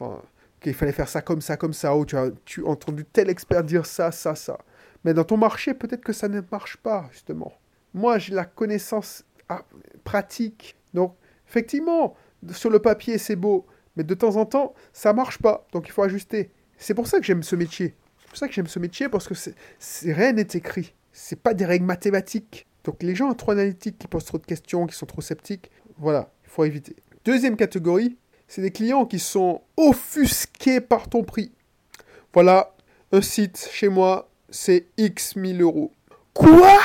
enfin, 0.00 0.20
qu'il 0.66 0.74
fallait 0.74 0.92
faire 0.92 1.08
ça 1.08 1.22
comme 1.22 1.40
ça, 1.40 1.56
comme 1.56 1.72
ça, 1.72 1.96
ou 1.96 2.04
tu 2.04 2.16
as, 2.16 2.30
tu 2.44 2.64
as 2.64 2.68
entendu 2.68 3.04
tel 3.04 3.30
expert 3.30 3.62
dire 3.62 3.86
ça, 3.86 4.10
ça, 4.10 4.34
ça. 4.34 4.58
Mais 5.04 5.14
dans 5.14 5.22
ton 5.22 5.36
marché, 5.36 5.74
peut-être 5.74 6.02
que 6.02 6.12
ça 6.12 6.28
ne 6.28 6.40
marche 6.50 6.76
pas, 6.78 7.08
justement. 7.12 7.52
Moi, 7.94 8.18
j'ai 8.18 8.34
la 8.34 8.44
connaissance 8.44 9.24
ah, 9.48 9.64
pratique. 10.02 10.76
Donc, 10.92 11.14
effectivement, 11.48 12.16
sur 12.50 12.70
le 12.70 12.80
papier, 12.80 13.16
c'est 13.16 13.36
beau, 13.36 13.66
mais 13.94 14.02
de 14.02 14.14
temps 14.14 14.34
en 14.36 14.44
temps, 14.44 14.74
ça 14.92 15.12
marche 15.12 15.38
pas. 15.38 15.68
Donc, 15.72 15.86
il 15.86 15.92
faut 15.92 16.02
ajuster. 16.02 16.50
C'est 16.78 16.94
pour 16.94 17.06
ça 17.06 17.20
que 17.20 17.24
j'aime 17.24 17.44
ce 17.44 17.54
métier. 17.54 17.94
C'est 18.18 18.28
pour 18.28 18.36
ça 18.36 18.48
que 18.48 18.54
j'aime 18.54 18.66
ce 18.66 18.80
métier, 18.80 19.08
parce 19.08 19.28
que 19.28 19.34
c'est, 19.34 20.12
rien 20.12 20.32
n'est 20.32 20.48
écrit. 20.54 20.94
C'est 21.12 21.40
pas 21.40 21.54
des 21.54 21.64
règles 21.64 21.86
mathématiques. 21.86 22.66
Donc, 22.82 23.04
les 23.04 23.14
gens 23.14 23.32
trop 23.34 23.52
analytiques, 23.52 23.98
qui 23.98 24.08
posent 24.08 24.24
trop 24.24 24.38
de 24.38 24.46
questions, 24.46 24.86
qui 24.86 24.96
sont 24.96 25.06
trop 25.06 25.20
sceptiques, 25.20 25.70
voilà, 25.96 26.32
il 26.44 26.50
faut 26.50 26.64
éviter. 26.64 26.96
Deuxième 27.24 27.56
catégorie, 27.56 28.18
c'est 28.48 28.62
des 28.62 28.70
clients 28.70 29.06
qui 29.06 29.18
sont 29.18 29.62
offusqués 29.76 30.80
par 30.80 31.08
ton 31.08 31.24
prix. 31.24 31.52
Voilà, 32.32 32.74
un 33.12 33.22
site 33.22 33.68
chez 33.72 33.88
moi, 33.88 34.28
c'est 34.50 34.86
X 34.96 35.36
1000 35.36 35.62
euros. 35.62 35.92
Quoi? 36.32 36.78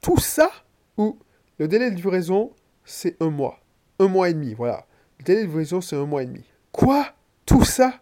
Tout 0.00 0.18
ça? 0.18 0.50
Ou 0.96 1.18
le 1.58 1.68
délai 1.68 1.90
de 1.90 1.96
livraison, 1.96 2.52
c'est 2.84 3.20
un 3.20 3.30
mois. 3.30 3.60
un 3.98 4.08
mois 4.08 4.28
et 4.28 4.34
demi, 4.34 4.54
voilà. 4.54 4.86
Le 5.18 5.24
délai 5.24 5.40
de 5.42 5.46
livraison, 5.46 5.80
c'est 5.80 5.96
un 5.96 6.06
mois 6.06 6.22
et 6.22 6.26
demi. 6.26 6.44
Quoi? 6.72 7.12
Tout 7.46 7.64
ça? 7.64 8.00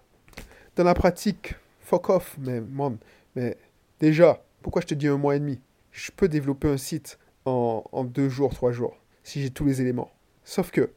Dans 0.77 0.85
la 0.85 0.95
pratique, 0.95 1.55
fuck 1.81 2.09
off, 2.09 2.37
mais, 2.39 2.61
man, 2.61 2.97
mais 3.37 3.59
déjà, 4.01 4.43
pourquoi 4.63 4.83
je 4.83 4.87
te 4.87 4.95
dis 4.95 5.09
un 5.09 5.19
mois 5.19 5.37
et 5.37 5.41
demi? 5.41 5.61
Je 5.91 6.11
peux 6.11 6.29
développer 6.29 6.69
un 6.69 6.79
site 6.79 7.19
en, 7.45 7.85
en 7.93 8.05
deux 8.05 8.29
jours, 8.29 8.55
trois 8.55 8.73
jours, 8.73 8.97
si 9.23 9.43
j'ai 9.43 9.51
tous 9.51 9.65
les 9.65 9.81
éléments. 9.81 10.11
Sauf 10.45 10.71
que, 10.71 10.93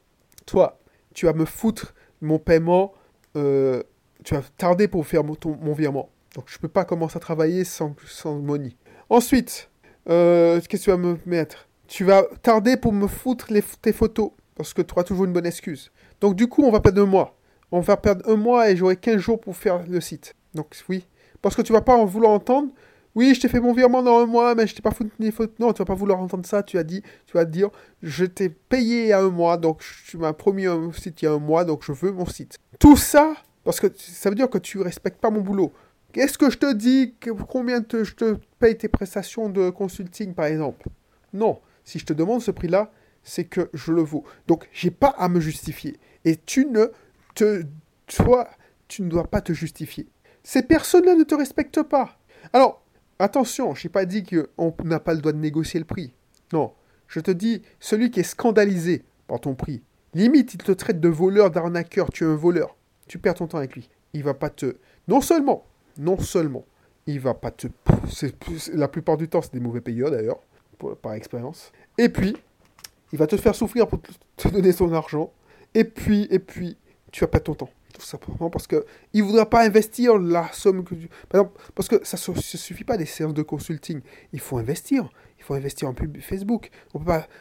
toi, 0.45 0.79
tu 1.15 1.25
vas 1.25 1.33
me 1.33 1.45
foutre 1.45 1.95
mon 2.21 2.37
paiement, 2.37 2.93
euh, 3.35 3.81
tu 4.23 4.35
vas 4.35 4.43
tarder 4.57 4.87
pour 4.87 5.07
faire 5.07 5.23
mon, 5.23 5.73
virement. 5.73 6.09
Donc 6.35 6.45
je 6.47 6.59
peux 6.59 6.67
pas 6.67 6.85
commencer 6.85 7.17
à 7.17 7.19
travailler 7.19 7.63
sans, 7.63 7.95
sans 8.05 8.35
money. 8.35 8.75
Ensuite, 9.09 9.71
euh, 10.09 10.61
qu'est-ce 10.61 10.81
que 10.81 10.83
tu 10.83 10.91
vas 10.91 10.97
me 10.97 11.17
mettre? 11.25 11.67
Tu 11.87 12.03
vas 12.03 12.23
tarder 12.43 12.77
pour 12.77 12.93
me 12.93 13.07
foutre 13.07 13.47
tes 13.81 13.93
photos, 13.93 14.31
parce 14.55 14.73
que 14.73 14.81
tu 14.81 14.93
auras 14.93 15.03
toujours 15.03 15.25
une 15.25 15.33
bonne 15.33 15.45
excuse. 15.45 15.91
Donc 16.21 16.35
du 16.35 16.47
coup, 16.47 16.63
on 16.63 16.71
va 16.71 16.79
perdre 16.81 17.01
un 17.01 17.05
mois. 17.05 17.37
On 17.71 17.79
va 17.79 17.97
perdre 17.97 18.29
un 18.29 18.35
mois 18.35 18.69
et 18.69 18.75
j'aurai 18.75 18.95
15 18.95 19.17
jours 19.17 19.39
pour 19.39 19.55
faire 19.55 19.83
le 19.87 20.01
site. 20.01 20.35
Donc 20.53 20.75
oui. 20.89 21.07
Parce 21.41 21.55
que 21.55 21.61
tu 21.61 21.73
vas 21.73 21.81
pas 21.81 21.95
en 21.95 22.05
vouloir 22.05 22.31
entendre. 22.31 22.71
Oui, 23.15 23.33
je 23.33 23.39
t'ai 23.39 23.47
fait 23.47 23.61
mon 23.61 23.73
virement 23.73 24.03
dans 24.03 24.19
un 24.19 24.25
mois, 24.25 24.53
mais 24.55 24.67
je 24.67 24.75
t'ai 24.75 24.81
pas 24.81 24.91
foutu 24.91 25.31
photos. 25.31 25.55
Non, 25.59 25.71
tu 25.71 25.79
vas 25.79 25.85
pas 25.85 25.93
vouloir 25.95 26.19
entendre 26.19 26.45
ça. 26.45 26.61
Tu 26.63 26.77
as 26.77 26.83
dit, 26.83 27.01
tu 27.25 27.33
vas 27.33 27.45
dire, 27.45 27.69
je 28.03 28.25
t'ai 28.25 28.49
payé 28.49 29.13
a 29.13 29.21
un 29.21 29.29
mois, 29.29 29.57
donc 29.57 29.81
tu 30.05 30.17
m'as 30.17 30.33
promis 30.33 30.65
un 30.65 30.91
site 30.91 31.21
il 31.21 31.25
y 31.25 31.27
a 31.27 31.31
un 31.31 31.39
mois, 31.39 31.63
donc 31.63 31.83
je 31.83 31.93
veux 31.93 32.11
mon 32.11 32.25
site. 32.25 32.57
Tout 32.77 32.97
ça, 32.97 33.35
parce 33.63 33.79
que 33.79 33.87
ça 33.95 34.29
veut 34.29 34.35
dire 34.35 34.49
que 34.49 34.57
tu 34.57 34.79
respectes 34.81 35.21
pas 35.21 35.29
mon 35.29 35.39
boulot. 35.41 35.71
Qu'est-ce 36.11 36.37
que 36.37 36.49
je 36.49 36.57
te 36.57 36.73
dis? 36.73 37.15
Combien 37.49 37.81
te- 37.81 38.03
je 38.03 38.15
te 38.15 38.37
paye 38.59 38.77
tes 38.77 38.87
prestations 38.89 39.49
de 39.49 39.69
consulting, 39.69 40.33
par 40.33 40.45
exemple? 40.45 40.87
Non. 41.33 41.59
Si 41.83 41.99
je 41.99 42.05
te 42.05 42.13
demande 42.13 42.41
ce 42.41 42.51
prix-là, 42.51 42.91
c'est 43.23 43.45
que 43.45 43.69
je 43.73 43.91
le 43.91 44.01
vaux. 44.01 44.23
Donc, 44.47 44.67
j'ai 44.71 44.91
pas 44.91 45.13
à 45.17 45.29
me 45.29 45.39
justifier. 45.39 45.97
Et 46.25 46.35
tu 46.35 46.65
ne 46.65 46.87
te... 47.33 47.63
Toi, 48.07 48.47
tu 48.87 49.01
ne 49.01 49.09
dois 49.09 49.25
pas 49.25 49.41
te 49.41 49.51
justifier. 49.53 50.07
Ces 50.43 50.61
personnes-là 50.63 51.15
ne 51.15 51.23
te 51.23 51.35
respectent 51.35 51.83
pas. 51.83 52.17
Alors, 52.53 52.84
attention, 53.19 53.75
je 53.75 53.87
n'ai 53.87 53.91
pas 53.91 54.05
dit 54.05 54.23
qu'on 54.23 54.73
n'a 54.83 54.99
pas 54.99 55.13
le 55.13 55.19
droit 55.19 55.31
de 55.31 55.37
négocier 55.37 55.79
le 55.79 55.85
prix. 55.85 56.13
Non. 56.53 56.73
Je 57.07 57.19
te 57.19 57.31
dis, 57.31 57.61
celui 57.79 58.11
qui 58.11 58.21
est 58.21 58.23
scandalisé 58.23 59.03
par 59.27 59.39
ton 59.39 59.55
prix, 59.55 59.83
limite, 60.13 60.53
il 60.53 60.57
te 60.57 60.71
traite 60.71 60.99
de 60.99 61.09
voleur, 61.09 61.51
d'arnaqueur, 61.51 62.09
tu 62.11 62.23
es 62.23 62.27
un 62.27 62.35
voleur. 62.35 62.75
Tu 63.07 63.19
perds 63.19 63.35
ton 63.35 63.47
temps 63.47 63.59
avec 63.59 63.75
lui. 63.75 63.89
Il 64.13 64.23
va 64.23 64.33
pas 64.33 64.49
te... 64.49 64.77
Non 65.07 65.21
seulement, 65.21 65.65
non 65.97 66.17
seulement, 66.17 66.65
il 67.05 67.19
va 67.19 67.33
pas 67.33 67.51
te... 67.51 67.67
La 68.73 68.87
plupart 68.87 69.17
du 69.17 69.27
temps, 69.27 69.41
c'est 69.41 69.53
des 69.53 69.59
mauvais 69.59 69.81
payeurs 69.81 70.09
d'ailleurs, 70.11 70.39
par 71.01 71.13
expérience. 71.13 71.71
Et 71.97 72.09
puis, 72.09 72.35
il 73.11 73.19
va 73.19 73.27
te 73.27 73.37
faire 73.37 73.55
souffrir 73.55 73.87
pour 73.87 73.99
te 74.35 74.47
donner 74.47 74.71
son 74.71 74.91
argent. 74.93 75.31
Et 75.73 75.83
puis, 75.83 76.27
et 76.31 76.39
puis, 76.39 76.77
tu 77.11 77.21
vas 77.21 77.27
perdre 77.27 77.45
ton 77.45 77.65
temps. 77.65 77.69
Tout 77.95 78.05
simplement 78.05 78.49
parce 78.49 78.67
que 78.67 78.85
il 79.13 79.23
voudra 79.23 79.49
pas 79.49 79.65
investir 79.65 80.17
la 80.17 80.51
somme 80.51 80.83
que 80.83 80.95
tu... 80.95 81.09
Parce 81.75 81.87
que 81.87 82.03
ça 82.03 82.17
ne 82.17 82.41
suffit 82.41 82.83
pas 82.83 82.97
des 82.97 83.05
séances 83.05 83.33
de 83.33 83.41
consulting. 83.41 84.01
Il 84.33 84.41
faut 84.41 84.57
investir. 84.57 85.09
Il 85.39 85.43
faut 85.43 85.53
investir 85.53 85.87
en 85.87 85.93
pub 85.93 86.19
Facebook. 86.19 86.71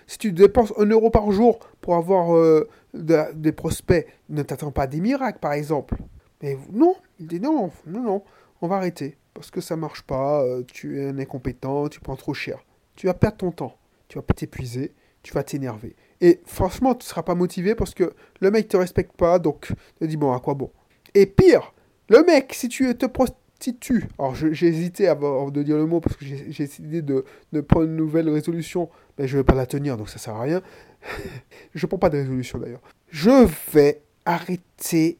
Si 0.06 0.18
tu 0.18 0.30
dépenses 0.30 0.72
un 0.78 0.86
euro 0.86 1.10
par 1.10 1.32
jour 1.32 1.58
pour 1.80 1.96
avoir 1.96 2.36
euh, 2.36 2.68
des 2.92 3.52
prospects, 3.52 4.06
ne 4.28 4.42
t'attends 4.42 4.70
pas 4.70 4.82
à 4.82 4.86
des 4.86 5.00
miracles, 5.00 5.40
par 5.40 5.54
exemple. 5.54 5.96
Mais 6.40 6.56
non, 6.72 6.94
il 7.18 7.26
dit 7.26 7.40
non, 7.40 7.72
non, 7.86 8.02
non, 8.02 8.22
on 8.60 8.68
va 8.68 8.76
arrêter. 8.76 9.16
Parce 9.32 9.50
que 9.50 9.60
ça 9.60 9.74
marche 9.74 10.02
pas, 10.02 10.44
euh, 10.44 10.62
tu 10.72 11.00
es 11.00 11.08
un 11.08 11.18
incompétent, 11.18 11.88
tu 11.88 11.98
prends 11.98 12.14
trop 12.14 12.34
cher. 12.34 12.64
Tu 12.94 13.06
vas 13.06 13.14
perdre 13.14 13.38
ton 13.38 13.50
temps. 13.50 13.76
Tu 14.06 14.18
vas 14.18 14.22
t'épuiser, 14.22 14.94
tu 15.24 15.32
vas 15.32 15.42
t'énerver. 15.42 15.96
Et 16.20 16.40
franchement, 16.44 16.94
tu 16.94 17.04
ne 17.04 17.08
seras 17.08 17.22
pas 17.24 17.34
motivé 17.34 17.74
parce 17.74 17.94
que 17.94 18.12
le 18.40 18.50
mec 18.50 18.68
te 18.68 18.76
respecte 18.76 19.16
pas, 19.16 19.40
donc 19.40 19.72
te 19.98 20.04
dis 20.04 20.16
bon, 20.16 20.32
à 20.32 20.38
quoi 20.38 20.54
bon? 20.54 20.70
Et 21.14 21.26
pire, 21.26 21.74
le 22.08 22.22
mec, 22.24 22.52
si 22.54 22.68
tu 22.68 22.94
te 22.96 23.06
prostitues, 23.06 24.06
alors 24.18 24.34
j'ai 24.34 24.66
hésité 24.66 25.08
avant 25.08 25.50
de 25.50 25.62
dire 25.62 25.76
le 25.76 25.86
mot 25.86 26.00
parce 26.00 26.16
que 26.16 26.24
j'ai 26.24 26.44
décidé 26.64 27.02
de, 27.02 27.24
de 27.52 27.60
prendre 27.60 27.86
une 27.86 27.96
nouvelle 27.96 28.28
résolution, 28.28 28.90
mais 29.18 29.26
je 29.26 29.36
ne 29.36 29.40
vais 29.40 29.44
pas 29.44 29.54
la 29.54 29.66
tenir, 29.66 29.96
donc 29.96 30.08
ça 30.08 30.18
sert 30.18 30.34
à 30.34 30.42
rien. 30.42 30.62
je 31.74 31.86
prends 31.86 31.98
pas 31.98 32.10
de 32.10 32.18
résolution 32.18 32.58
d'ailleurs. 32.58 32.82
Je 33.08 33.48
vais 33.72 34.02
arrêter, 34.24 35.18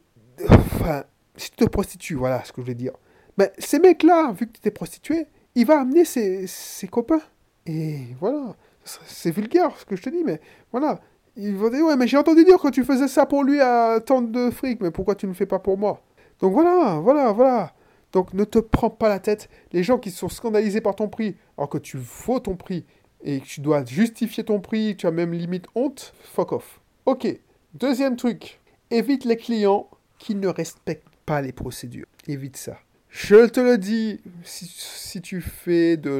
enfin, 0.49 1.03
si 1.35 1.51
tu 1.51 1.57
te 1.57 1.65
prostitues, 1.65 2.15
voilà 2.15 2.43
ce 2.45 2.53
que 2.53 2.61
je 2.61 2.67
vais 2.67 2.75
dire. 2.75 2.93
Mais 3.37 3.51
ces 3.57 3.79
mecs-là, 3.79 4.31
vu 4.31 4.47
que 4.47 4.53
tu 4.53 4.61
t'es 4.61 4.71
prostitué, 4.71 5.25
il 5.55 5.65
va 5.65 5.81
amener 5.81 6.05
ses, 6.05 6.47
ses 6.47 6.87
copains. 6.87 7.21
Et 7.65 7.99
voilà, 8.19 8.55
c'est 8.85 9.31
vulgaire 9.31 9.71
ce 9.77 9.85
que 9.85 9.95
je 9.95 10.03
te 10.03 10.09
dis, 10.09 10.23
mais 10.23 10.39
voilà. 10.71 10.99
Ils 11.35 11.55
vont 11.55 11.69
dire, 11.69 11.85
ouais, 11.85 11.97
mais 11.97 12.07
j'ai 12.07 12.17
entendu 12.17 12.45
dire 12.45 12.59
que 12.59 12.69
tu 12.69 12.85
faisais 12.85 13.09
ça 13.09 13.25
pour 13.25 13.43
lui 13.43 13.59
à 13.59 13.99
tant 13.99 14.21
de 14.21 14.49
fric, 14.51 14.79
mais 14.81 14.91
pourquoi 14.91 15.15
tu 15.15 15.25
ne 15.25 15.31
le 15.31 15.35
fais 15.35 15.45
pas 15.45 15.59
pour 15.59 15.77
moi? 15.77 16.01
Donc 16.39 16.53
voilà, 16.53 16.99
voilà, 16.99 17.31
voilà. 17.33 17.73
Donc 18.13 18.33
ne 18.33 18.45
te 18.45 18.59
prends 18.59 18.89
pas 18.89 19.09
la 19.09 19.19
tête. 19.19 19.49
Les 19.73 19.83
gens 19.83 19.97
qui 19.97 20.11
sont 20.11 20.29
scandalisés 20.29 20.79
par 20.79 20.95
ton 20.95 21.09
prix, 21.09 21.35
alors 21.57 21.69
que 21.69 21.77
tu 21.77 21.97
vaux 21.97 22.39
ton 22.39 22.55
prix, 22.55 22.85
et 23.21 23.41
que 23.41 23.45
tu 23.45 23.59
dois 23.59 23.83
justifier 23.83 24.45
ton 24.45 24.61
prix, 24.61 24.95
tu 24.95 25.07
as 25.07 25.11
même 25.11 25.33
limite 25.33 25.65
honte, 25.75 26.13
fuck 26.23 26.53
off. 26.53 26.79
Ok, 27.05 27.27
deuxième 27.73 28.15
truc, 28.15 28.61
évite 28.91 29.25
les 29.25 29.35
clients 29.35 29.89
qui 30.19 30.35
ne 30.35 30.47
respectent 30.47 31.03
pas 31.25 31.41
les 31.41 31.51
procédures. 31.51 32.07
Évite 32.27 32.55
ça. 32.55 32.77
Je 33.17 33.47
te 33.47 33.61
le 33.61 33.77
dis, 33.77 34.19
si, 34.43 35.21
tu 35.21 35.39
fais 35.39 35.95
de 35.95 36.19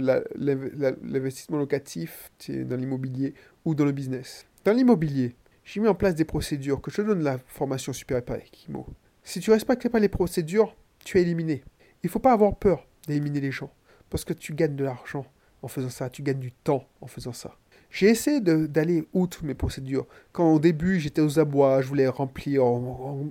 l'investissement 1.03 1.57
locatif 1.57 2.31
dans 2.47 2.77
l'immobilier 2.77 3.33
ou 3.65 3.75
dans 3.75 3.83
le 3.83 3.91
business. 3.91 4.45
Dans 4.63 4.71
l'immobilier, 4.71 5.35
j'ai 5.65 5.81
mis 5.81 5.89
en 5.89 5.93
place 5.93 6.15
des 6.15 6.23
procédures 6.23 6.79
que 6.79 6.89
je 6.91 7.01
donne 7.01 7.21
la 7.21 7.37
formation 7.37 7.91
super 7.91 8.23
par 8.23 8.37
Kimo. 8.41 8.87
Si 9.25 9.41
tu 9.41 9.51
respectes 9.51 9.89
pas 9.89 9.99
les 9.99 10.07
procédures, 10.07 10.73
tu 11.03 11.19
es 11.19 11.23
éliminé. 11.23 11.65
Il 12.01 12.09
faut 12.09 12.19
pas 12.19 12.31
avoir 12.31 12.55
peur 12.55 12.87
d'éliminer 13.07 13.41
les 13.41 13.51
gens 13.51 13.73
parce 14.09 14.23
que 14.23 14.31
tu 14.31 14.53
gagnes 14.53 14.77
de 14.77 14.85
l'argent 14.85 15.25
en 15.63 15.67
faisant 15.67 15.89
ça, 15.89 16.09
tu 16.09 16.21
gagnes 16.21 16.39
du 16.39 16.53
temps 16.53 16.87
en 17.01 17.07
faisant 17.07 17.33
ça. 17.33 17.57
J'ai 17.91 18.09
essayé 18.09 18.41
d'aller 18.41 19.07
outre 19.13 19.43
mes 19.45 19.53
procédures. 19.53 20.05
Quand 20.31 20.53
au 20.53 20.59
début 20.59 20.99
j'étais 20.99 21.21
aux 21.21 21.39
abois, 21.39 21.81
je 21.81 21.87
voulais 21.87 22.07
remplir, 22.07 22.65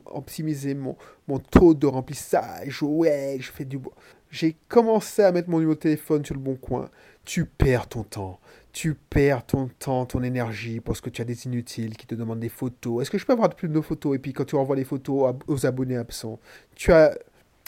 optimiser 0.07 0.75
mon, 0.75 0.97
mon 1.29 1.39
taux 1.39 1.75
de 1.75 1.87
remplissage, 1.87 2.83
ouais, 2.83 3.37
je 3.41 3.51
fais 3.53 3.65
du 3.65 3.79
bois. 3.79 3.93
J'ai 4.31 4.57
commencé 4.69 5.23
à 5.23 5.31
mettre 5.31 5.49
mon 5.49 5.59
numéro 5.59 5.75
de 5.75 5.81
téléphone 5.81 6.25
sur 6.25 6.35
le 6.35 6.41
bon 6.41 6.57
coin. 6.57 6.91
Tu 7.25 7.45
perds 7.45 7.87
ton 7.89 8.03
temps. 8.03 8.41
Tu 8.73 8.95
perds 8.95 9.47
ton 9.47 9.71
temps, 9.79 10.07
ton 10.07 10.25
énergie, 10.25 10.81
parce 10.81 11.01
que 11.01 11.09
tu 11.09 11.23
as 11.23 11.25
des 11.25 11.47
inutiles 11.47 11.97
qui 11.97 12.07
te 12.07 12.17
demandent 12.17 12.41
des 12.41 12.49
photos. 12.49 13.03
Est-ce 13.03 13.11
que 13.13 13.19
je 13.19 13.25
peux 13.25 13.35
avoir 13.35 13.51
plus 13.51 13.69
de 13.69 13.81
photos? 13.81 14.17
Et 14.17 14.19
puis 14.19 14.33
quand 14.33 14.45
tu 14.45 14.57
envoies 14.57 14.75
les 14.75 14.85
photos 14.85 15.37
aux 15.47 15.67
abonnés 15.67 15.97
absents, 15.97 16.41
tu 16.75 16.91
as... 16.93 17.17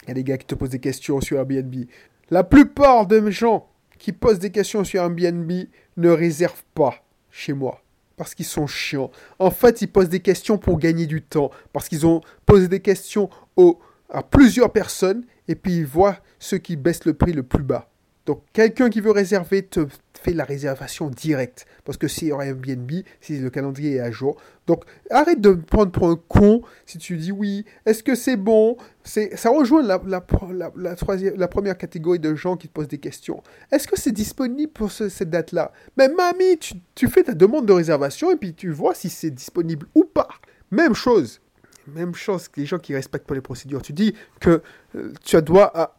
Il 0.03 0.09
y 0.09 0.11
a 0.11 0.13
des 0.15 0.23
gars 0.23 0.37
qui 0.37 0.45
te 0.45 0.55
posent 0.55 0.71
des 0.71 0.79
questions 0.79 1.21
sur 1.21 1.37
Airbnb. 1.37 1.73
La 2.29 2.43
plupart 2.43 3.07
de 3.07 3.19
mes 3.19 3.31
gens 3.31 3.69
qui 3.97 4.11
posent 4.11 4.39
des 4.39 4.51
questions 4.51 4.83
sur 4.83 5.01
Airbnb 5.01 5.51
ne 5.97 6.09
réservent 6.09 6.63
pas 6.73 7.03
chez 7.31 7.53
moi. 7.53 7.81
Parce 8.15 8.33
qu'ils 8.33 8.45
sont 8.45 8.65
chiants. 8.65 9.11
En 9.37 9.51
fait, 9.51 9.81
ils 9.81 9.87
posent 9.87 10.09
des 10.09 10.21
questions 10.21 10.57
pour 10.57 10.79
gagner 10.79 11.05
du 11.05 11.21
temps. 11.21 11.51
Parce 11.71 11.87
qu'ils 11.87 12.05
ont 12.05 12.21
posé 12.45 12.67
des 12.67 12.79
questions 12.79 13.29
à 14.09 14.23
plusieurs 14.23 14.71
personnes. 14.71 15.23
Et 15.47 15.55
puis 15.55 15.77
ils 15.77 15.85
voient 15.85 16.17
ceux 16.39 16.57
qui 16.57 16.75
baissent 16.75 17.05
le 17.05 17.13
prix 17.13 17.33
le 17.33 17.43
plus 17.43 17.63
bas. 17.63 17.89
Donc 18.25 18.43
quelqu'un 18.53 18.89
qui 18.89 19.01
veut 19.01 19.11
réserver 19.11 19.61
te 19.63 19.87
fait 20.17 20.33
la 20.33 20.43
réservation 20.43 21.09
directe. 21.09 21.65
Parce 21.85 21.97
que 21.97 22.07
c'est 22.07 22.27
Airbnb, 22.27 22.91
si 23.21 23.39
le 23.39 23.49
calendrier 23.49 23.95
est 23.95 23.99
à 23.99 24.11
jour. 24.11 24.37
Donc 24.67 24.83
arrête 25.09 25.39
de 25.39 25.51
me 25.51 25.61
prendre 25.61 25.91
pour 25.91 26.09
un 26.09 26.15
con 26.27 26.61
si 26.85 26.97
tu 26.97 27.17
dis 27.17 27.31
oui. 27.31 27.65
Est-ce 27.85 28.03
que 28.03 28.15
c'est 28.15 28.35
bon? 28.35 28.77
C'est, 29.03 29.37
Ça 29.37 29.49
rejoint 29.49 29.81
la, 29.81 30.01
la, 30.05 30.23
la, 30.75 30.95
troisième, 30.95 31.35
la 31.37 31.47
première 31.47 31.77
catégorie 31.77 32.19
de 32.19 32.35
gens 32.35 32.57
qui 32.57 32.67
te 32.67 32.73
posent 32.73 32.87
des 32.89 32.97
questions. 32.97 33.41
Est-ce 33.71 33.87
que 33.87 33.97
c'est 33.99 34.11
disponible 34.11 34.71
pour 34.71 34.91
ce- 34.91 35.07
cette 35.09 35.29
date-là? 35.29 35.71
Mais 35.97 36.09
mamie, 36.09 36.57
tu, 36.59 36.73
tu 36.95 37.07
fais 37.07 37.23
ta 37.23 37.33
demande 37.33 37.65
de 37.65 37.73
réservation 37.73 38.31
et 38.31 38.35
puis 38.35 38.53
tu 38.53 38.71
vois 38.71 38.93
si 38.93 39.09
c'est 39.09 39.31
disponible 39.31 39.87
ou 39.95 40.03
pas. 40.03 40.27
Même 40.71 40.93
chose. 40.93 41.39
Même 41.95 42.13
chose 42.13 42.49
que 42.49 42.59
les 42.59 42.65
gens 42.65 42.79
qui 42.79 42.93
respectent 42.93 43.25
pas 43.27 43.35
les 43.35 43.39
procédures. 43.39 43.81
Tu 43.81 43.93
dis 43.93 44.13
que 44.41 44.61
euh, 44.95 45.13
tu 45.23 45.41
dois 45.41 45.71
à, 45.73 45.96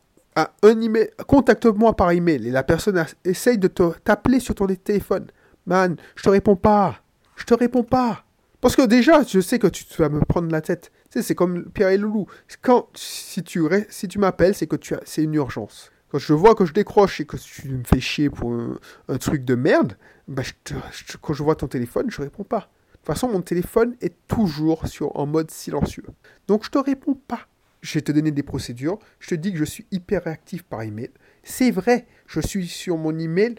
un 0.62 1.24
contacte-moi 1.26 1.94
par 1.96 2.12
email 2.12 2.46
et 2.46 2.50
la 2.50 2.62
personne 2.62 3.04
essaye 3.24 3.58
de 3.58 3.68
t'appeler 3.68 4.40
sur 4.40 4.54
ton 4.54 4.66
téléphone. 4.66 5.26
Man, 5.66 5.96
je 6.16 6.22
te 6.22 6.28
réponds 6.28 6.56
pas. 6.56 7.00
Je 7.36 7.44
te 7.44 7.54
réponds 7.54 7.82
pas. 7.82 8.24
Parce 8.60 8.74
que 8.74 8.86
déjà, 8.86 9.22
je 9.22 9.40
sais 9.40 9.58
que 9.58 9.68
tu 9.68 9.84
vas 9.98 10.08
me 10.08 10.20
prendre 10.20 10.50
la 10.50 10.60
tête. 10.60 10.90
C'est 11.10 11.34
comme 11.34 11.70
Pierre 11.70 11.90
et 11.90 11.96
Loulou. 11.96 12.26
Quand, 12.60 12.88
si 12.94 13.42
tu, 13.42 13.62
si 13.88 14.08
tu 14.08 14.18
m'appelles, 14.18 14.54
c'est 14.54 14.66
que 14.66 14.76
tu 14.76 14.94
c'est 15.04 15.22
une 15.22 15.34
urgence. 15.34 15.90
Quand 16.10 16.18
je 16.18 16.32
vois 16.32 16.54
que 16.54 16.64
je 16.64 16.72
décroche 16.72 17.20
et 17.20 17.26
que 17.26 17.36
tu 17.36 17.68
me 17.68 17.84
fais 17.84 18.00
chier 18.00 18.30
pour 18.30 18.52
un, 18.52 19.18
truc 19.18 19.44
de 19.44 19.54
merde, 19.54 19.96
bah 20.26 20.42
quand 21.20 21.34
je 21.34 21.42
vois 21.42 21.54
ton 21.54 21.68
téléphone, 21.68 22.06
je 22.10 22.22
réponds 22.22 22.44
pas. 22.44 22.70
De 22.92 22.96
toute 22.96 23.06
façon, 23.06 23.28
mon 23.28 23.42
téléphone 23.42 23.94
est 24.00 24.14
toujours 24.26 24.82
en 25.14 25.26
mode 25.26 25.50
silencieux. 25.50 26.04
Donc, 26.46 26.64
je 26.64 26.70
te 26.70 26.78
réponds 26.78 27.18
pas. 27.28 27.46
Je 27.80 27.94
vais 27.94 28.02
te 28.02 28.12
donner 28.12 28.30
des 28.30 28.42
procédures. 28.42 28.98
Je 29.20 29.30
te 29.30 29.34
dis 29.34 29.52
que 29.52 29.58
je 29.58 29.64
suis 29.64 29.86
hyper 29.90 30.24
réactif 30.24 30.62
par 30.64 30.82
email. 30.82 31.10
C'est 31.42 31.70
vrai, 31.70 32.06
je 32.26 32.40
suis 32.40 32.66
sur 32.66 32.96
mon 32.96 33.16
email. 33.18 33.54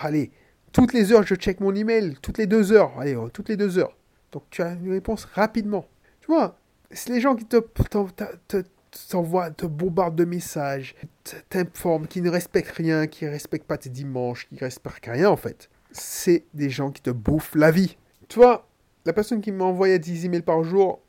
Allez, 0.00 0.32
toutes 0.72 0.92
les 0.92 1.12
heures, 1.12 1.24
je 1.24 1.34
check 1.34 1.60
mon 1.60 1.74
email. 1.74 2.16
Toutes 2.20 2.38
les 2.38 2.46
deux 2.46 2.72
heures. 2.72 2.98
Allez, 2.98 3.14
euh, 3.14 3.28
toutes 3.28 3.48
les 3.48 3.56
deux 3.56 3.78
heures. 3.78 3.96
Donc 4.32 4.42
tu 4.50 4.62
as 4.62 4.72
une 4.72 4.90
réponse 4.90 5.24
rapidement. 5.26 5.86
Tu 6.20 6.26
vois, 6.26 6.58
c'est 6.90 7.12
les 7.12 7.20
gens 7.20 7.36
qui 7.36 7.44
te, 7.44 7.58
t'envoient, 9.08 9.50
te 9.50 9.66
bombardent 9.66 10.16
de 10.16 10.24
messages, 10.24 10.96
t'informent, 11.48 12.08
qui 12.08 12.20
ne 12.20 12.30
respectent 12.30 12.72
rien, 12.72 13.06
qui 13.06 13.24
ne 13.24 13.30
respectent 13.30 13.66
pas 13.66 13.78
tes 13.78 13.90
dimanches, 13.90 14.48
qui 14.48 14.56
ne 14.56 14.60
respectent 14.60 15.06
rien 15.06 15.30
en 15.30 15.36
fait. 15.36 15.70
C'est 15.92 16.44
des 16.54 16.70
gens 16.70 16.90
qui 16.90 17.02
te 17.02 17.10
bouffent 17.10 17.54
la 17.54 17.70
vie. 17.70 17.96
Tu 18.28 18.40
vois, 18.40 18.68
la 19.04 19.12
personne 19.12 19.40
qui 19.40 19.52
m'envoie 19.52 19.96
10 19.96 20.24
emails 20.24 20.42
par 20.42 20.64
jour, 20.64 21.00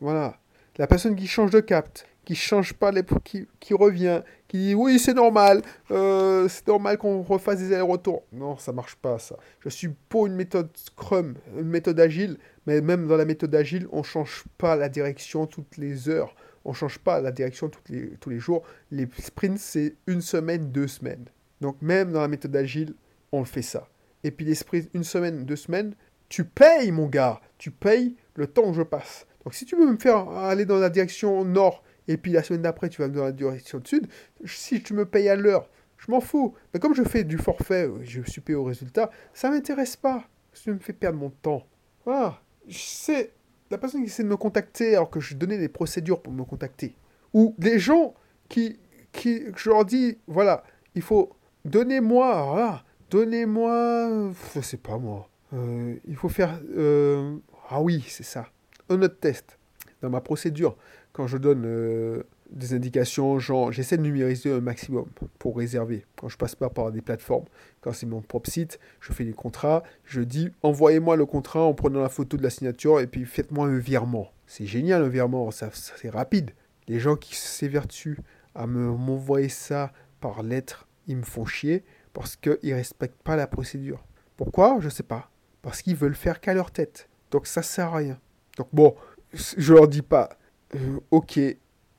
voilà. 0.00 0.39
La 0.80 0.86
personne 0.86 1.14
qui 1.14 1.26
change 1.26 1.50
de 1.50 1.60
capte, 1.60 2.06
qui 2.24 2.34
change 2.34 2.72
pas 2.72 2.90
les 2.90 3.02
qui, 3.22 3.46
qui 3.60 3.74
revient, 3.74 4.22
qui 4.48 4.56
dit 4.56 4.74
oui 4.74 4.98
c'est 4.98 5.12
normal, 5.12 5.60
euh, 5.90 6.48
c'est 6.48 6.66
normal 6.66 6.96
qu'on 6.96 7.20
refasse 7.20 7.58
des 7.58 7.74
allers-retours. 7.74 8.22
Non, 8.32 8.56
ça 8.56 8.72
marche 8.72 8.96
pas 8.96 9.18
ça. 9.18 9.36
Je 9.62 9.68
suis 9.68 9.90
pour 10.08 10.26
une 10.26 10.32
méthode 10.32 10.70
Scrum, 10.74 11.34
une 11.54 11.68
méthode 11.68 12.00
agile, 12.00 12.38
mais 12.66 12.80
même 12.80 13.06
dans 13.06 13.18
la 13.18 13.26
méthode 13.26 13.54
agile, 13.54 13.88
on 13.92 14.02
change 14.02 14.44
pas 14.56 14.74
la 14.74 14.88
direction 14.88 15.46
toutes 15.46 15.76
les 15.76 16.08
heures. 16.08 16.34
On 16.64 16.72
change 16.72 16.98
pas 16.98 17.20
la 17.20 17.30
direction 17.30 17.70
les, 17.90 18.12
tous 18.12 18.30
les 18.30 18.38
jours. 18.38 18.62
Les 18.90 19.06
sprints 19.18 19.58
c'est 19.58 19.96
une 20.06 20.22
semaine, 20.22 20.72
deux 20.72 20.88
semaines. 20.88 21.26
Donc 21.60 21.76
même 21.82 22.10
dans 22.10 22.22
la 22.22 22.28
méthode 22.28 22.56
agile, 22.56 22.94
on 23.32 23.44
fait 23.44 23.60
ça. 23.60 23.86
Et 24.24 24.30
puis 24.30 24.46
les 24.46 24.54
sprints 24.54 24.88
une 24.94 25.04
semaine, 25.04 25.44
deux 25.44 25.56
semaines, 25.56 25.94
tu 26.30 26.44
payes 26.44 26.90
mon 26.90 27.06
gars, 27.06 27.38
tu 27.58 27.70
payes 27.70 28.16
le 28.34 28.46
temps 28.46 28.70
que 28.70 28.78
je 28.78 28.82
passe. 28.82 29.26
Donc 29.44 29.54
si 29.54 29.64
tu 29.64 29.76
veux 29.76 29.86
me 29.86 29.96
faire 29.96 30.28
aller 30.28 30.64
dans 30.64 30.78
la 30.78 30.90
direction 30.90 31.44
nord 31.44 31.82
et 32.08 32.16
puis 32.16 32.32
la 32.32 32.42
semaine 32.42 32.62
d'après 32.62 32.88
tu 32.88 33.00
vas 33.00 33.08
dans 33.08 33.24
la 33.24 33.32
direction 33.32 33.80
sud, 33.84 34.08
si 34.44 34.82
tu 34.82 34.94
me 34.94 35.04
payes 35.04 35.28
à 35.28 35.36
l'heure, 35.36 35.68
je 35.98 36.10
m'en 36.10 36.20
fous. 36.20 36.54
Mais 36.72 36.80
comme 36.80 36.94
je 36.94 37.02
fais 37.02 37.24
du 37.24 37.38
forfait, 37.38 37.90
je 38.02 38.22
suis 38.22 38.40
payé 38.40 38.56
au 38.56 38.64
résultat, 38.64 39.10
ça 39.32 39.50
m'intéresse 39.50 39.96
pas. 39.96 40.24
Ça 40.52 40.72
me 40.72 40.78
fait 40.78 40.92
perdre 40.92 41.18
mon 41.18 41.30
temps. 41.30 41.66
Voilà. 42.04 42.40
C'est 42.68 43.32
la 43.70 43.78
personne 43.78 44.02
qui 44.02 44.08
essaie 44.08 44.24
de 44.24 44.28
me 44.28 44.36
contacter 44.36 44.96
alors 44.96 45.10
que 45.10 45.20
je 45.20 45.34
donnais 45.34 45.58
des 45.58 45.68
procédures 45.68 46.20
pour 46.20 46.32
me 46.32 46.44
contacter. 46.44 46.96
Ou 47.32 47.54
des 47.58 47.78
gens 47.78 48.14
qui, 48.48 48.80
qui 49.12 49.44
je 49.56 49.70
leur 49.70 49.84
dis, 49.84 50.18
voilà, 50.26 50.64
il 50.94 51.02
faut, 51.02 51.30
donnez-moi, 51.64 52.44
voilà, 52.44 52.84
donnez-moi, 53.10 54.32
je 54.54 54.60
sais 54.60 54.76
pas 54.76 54.98
moi, 54.98 55.28
euh, 55.52 55.94
il 56.06 56.16
faut 56.16 56.28
faire, 56.28 56.60
euh, 56.76 57.36
ah 57.68 57.80
oui, 57.80 58.04
c'est 58.08 58.24
ça 58.24 58.48
un 58.90 59.02
autre 59.02 59.18
test. 59.18 59.58
Dans 60.02 60.10
ma 60.10 60.20
procédure, 60.20 60.76
quand 61.12 61.26
je 61.26 61.36
donne 61.36 61.64
euh, 61.66 62.22
des 62.50 62.74
indications, 62.74 63.38
genre, 63.38 63.72
j'essaie 63.72 63.96
de 63.96 64.02
numériser 64.02 64.52
un 64.52 64.60
maximum 64.60 65.06
pour 65.38 65.56
réserver. 65.56 66.04
Quand 66.16 66.28
je 66.28 66.36
passe 66.36 66.54
pas 66.54 66.68
par 66.68 66.90
des 66.90 67.00
plateformes, 67.00 67.44
quand 67.80 67.92
c'est 67.92 68.06
mon 68.06 68.20
propre 68.20 68.50
site, 68.50 68.78
je 69.00 69.12
fais 69.12 69.24
des 69.24 69.32
contrats, 69.32 69.82
je 70.04 70.20
dis 70.20 70.50
envoyez-moi 70.62 71.16
le 71.16 71.26
contrat 71.26 71.62
en 71.62 71.74
prenant 71.74 72.00
la 72.00 72.08
photo 72.08 72.36
de 72.36 72.42
la 72.42 72.50
signature 72.50 73.00
et 73.00 73.06
puis 73.06 73.24
faites-moi 73.24 73.66
un 73.66 73.78
virement. 73.78 74.32
C'est 74.46 74.66
génial 74.66 75.02
un 75.02 75.08
virement, 75.08 75.50
c'est 75.50 76.10
rapide. 76.10 76.50
Les 76.88 76.98
gens 76.98 77.16
qui 77.16 77.36
s'évertuent 77.36 78.18
à 78.54 78.66
m'envoyer 78.66 79.48
ça 79.48 79.92
par 80.20 80.42
lettre, 80.42 80.88
ils 81.06 81.16
me 81.16 81.22
font 81.22 81.44
chier 81.44 81.84
parce 82.12 82.36
qu'ils 82.36 82.74
respectent 82.74 83.22
pas 83.22 83.36
la 83.36 83.46
procédure. 83.46 84.04
Pourquoi? 84.36 84.78
Je 84.80 84.88
sais 84.88 85.04
pas. 85.04 85.30
Parce 85.62 85.82
qu'ils 85.82 85.96
veulent 85.96 86.14
faire 86.14 86.40
qu'à 86.40 86.54
leur 86.54 86.70
tête. 86.70 87.08
Donc 87.30 87.46
ça 87.46 87.62
sert 87.62 87.94
à 87.94 87.98
rien. 87.98 88.18
Donc 88.60 88.68
bon, 88.74 88.94
je 89.32 89.72
leur 89.72 89.88
dis 89.88 90.02
pas, 90.02 90.28
euh, 90.74 91.00
ok, 91.10 91.40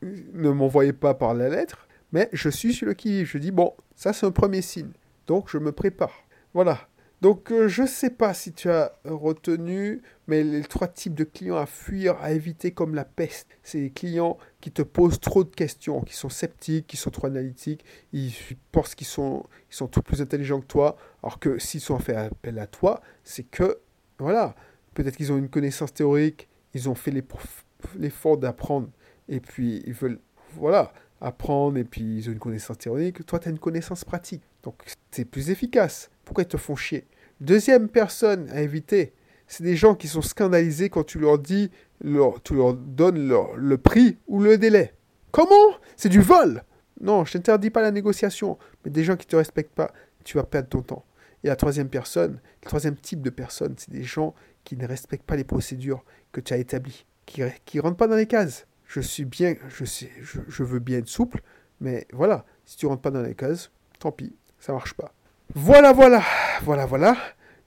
ne 0.04 0.50
m'envoyez 0.52 0.94
pas 0.94 1.16
par 1.16 1.34
la 1.34 1.50
lettre, 1.50 1.88
mais 2.12 2.30
je 2.34 2.50
suis 2.50 2.72
sur 2.72 2.86
le 2.86 2.94
qui 2.94 3.26
Je 3.26 3.40
dis, 3.40 3.50
bon, 3.50 3.74
ça 3.96 4.14
c'est 4.14 4.28
un 4.28 4.32
premier 4.32 4.62
signe. 4.62 4.92
Donc 5.26 5.50
je 5.50 5.58
me 5.58 5.72
prépare. 5.72 6.14
Voilà. 6.54 6.88
Donc 7.20 7.52
euh, 7.52 7.68
je 7.68 7.82
ne 7.82 7.88
sais 7.88 8.12
pas 8.12 8.36
si 8.36 8.54
tu 8.54 8.70
as 8.70 8.94
retenu, 9.06 10.04
mais 10.28 10.44
les 10.44 10.62
trois 10.62 10.88
types 10.88 11.16
de 11.16 11.24
clients 11.24 11.58
à 11.58 11.66
fuir, 11.66 12.16
à 12.22 12.32
éviter 12.32 12.70
comme 12.70 12.94
la 12.94 13.06
peste, 13.06 13.48
c'est 13.64 13.80
les 13.80 13.90
clients 13.90 14.38
qui 14.60 14.72
te 14.72 14.84
posent 14.84 15.20
trop 15.20 15.44
de 15.44 15.50
questions, 15.50 16.02
qui 16.02 16.14
sont 16.14 16.30
sceptiques, 16.30 16.86
qui 16.86 16.98
sont 16.98 17.10
trop 17.10 17.26
analytiques, 17.26 17.84
ils 18.14 18.36
pensent 18.72 18.94
qu'ils 18.94 19.08
sont, 19.08 19.48
ils 19.72 19.76
sont 19.76 19.88
tout 19.88 20.04
plus 20.04 20.22
intelligents 20.22 20.62
que 20.62 20.68
toi, 20.68 20.96
alors 21.24 21.40
que 21.40 21.58
s'ils 21.58 21.82
sont 21.82 21.98
fait 21.98 22.16
appel 22.16 22.60
à 22.60 22.68
toi, 22.68 23.02
c'est 23.24 23.44
que, 23.44 23.80
voilà, 24.20 24.54
peut-être 24.94 25.18
qu'ils 25.18 25.32
ont 25.32 25.38
une 25.38 25.50
connaissance 25.50 25.94
théorique, 25.94 26.48
ils 26.74 26.90
ont 26.90 26.96
fait 26.96 27.14
l'effort 27.98 28.38
d'apprendre 28.38 28.90
et 29.28 29.40
puis 29.40 29.84
ils 29.86 29.94
veulent, 29.94 30.20
voilà, 30.56 30.94
apprendre 31.20 31.78
et 31.78 31.84
puis 31.84 32.18
ils 32.18 32.30
ont 32.30 32.34
une 32.34 32.40
connaissance 32.40 32.78
théorique. 32.78 33.26
Toi, 33.26 33.40
tu 33.40 33.48
as 33.48 33.52
une 33.52 33.60
connaissance 33.60 34.04
pratique. 34.04 34.44
Donc, 34.64 34.76
c'est 35.12 35.26
plus 35.26 35.50
efficace. 35.50 36.10
Pourquoi 36.26 36.44
ils 36.44 36.48
te 36.48 36.58
font 36.58 36.76
chier? 36.76 37.08
Deuxième 37.40 37.88
personne 37.88 38.50
à 38.52 38.62
éviter, 38.62 39.14
c'est 39.48 39.64
des 39.64 39.76
gens 39.76 39.96
qui 39.96 40.08
sont 40.08 40.22
scandalisés 40.22 40.90
quand 40.90 41.04
tu 41.04 41.20
leur 41.20 41.40
dis, 41.40 41.72
leur, 42.02 42.42
tu 42.42 42.56
leur 42.56 42.74
donnes 42.74 43.34
le 43.56 43.78
prix 43.78 44.18
ou 44.28 44.42
le 44.42 44.58
délai. 44.58 44.94
Comment? 45.32 45.76
C'est 45.96 46.10
du 46.10 46.22
vol 46.22 46.64
Non, 47.00 47.26
je 47.26 47.34
t'interdis 47.34 47.70
pas 47.70 47.82
la 47.82 47.92
négociation, 47.92 48.58
mais 48.84 48.92
des 48.92 49.04
gens 49.04 49.16
qui 49.16 49.26
ne 49.28 49.32
te 49.32 49.36
respectent 49.36 49.74
pas, 49.74 49.94
tu 50.24 50.38
vas 50.38 50.44
perdre 50.44 50.70
ton 50.70 50.82
temps. 50.82 51.06
Et 51.44 51.48
la 51.48 51.56
troisième 51.56 51.90
personne, 51.90 52.40
le 52.62 52.68
troisième 52.68 52.96
type 52.96 53.22
de 53.22 53.30
personne, 53.30 53.74
c'est 53.78 53.90
des 53.90 54.04
gens 54.04 54.36
qui 54.64 54.78
ne 54.78 54.86
respectent 54.86 55.26
pas 55.26 55.36
les 55.36 55.44
procédures 55.44 56.04
que 56.32 56.42
tu 56.42 56.54
as 56.54 56.58
établies, 56.58 57.06
qui 57.26 57.42
ne 57.42 57.82
rentrent 57.82 57.98
pas 57.98 58.08
dans 58.08 58.16
les 58.16 58.28
cases. 58.28 58.68
Je 58.88 59.00
suis 59.00 59.26
bien, 59.26 59.56
je 59.70 59.86
sais, 59.86 60.10
je, 60.22 60.64
veux 60.64 60.80
bien 60.80 61.00
être 61.00 61.08
souple, 61.08 61.42
mais 61.80 62.08
voilà, 62.12 62.46
si 62.66 62.78
tu 62.78 62.86
rentres 62.88 63.02
pas 63.02 63.12
dans 63.12 63.22
les 63.22 63.36
cases, 63.36 63.72
tant 64.00 64.12
pis, 64.12 64.36
ça 64.60 64.74
marche 64.74 64.94
pas. 64.94 65.14
Voilà, 65.56 65.94
voilà, 65.94 66.24
voilà, 66.64 66.86
voilà. 66.86 67.16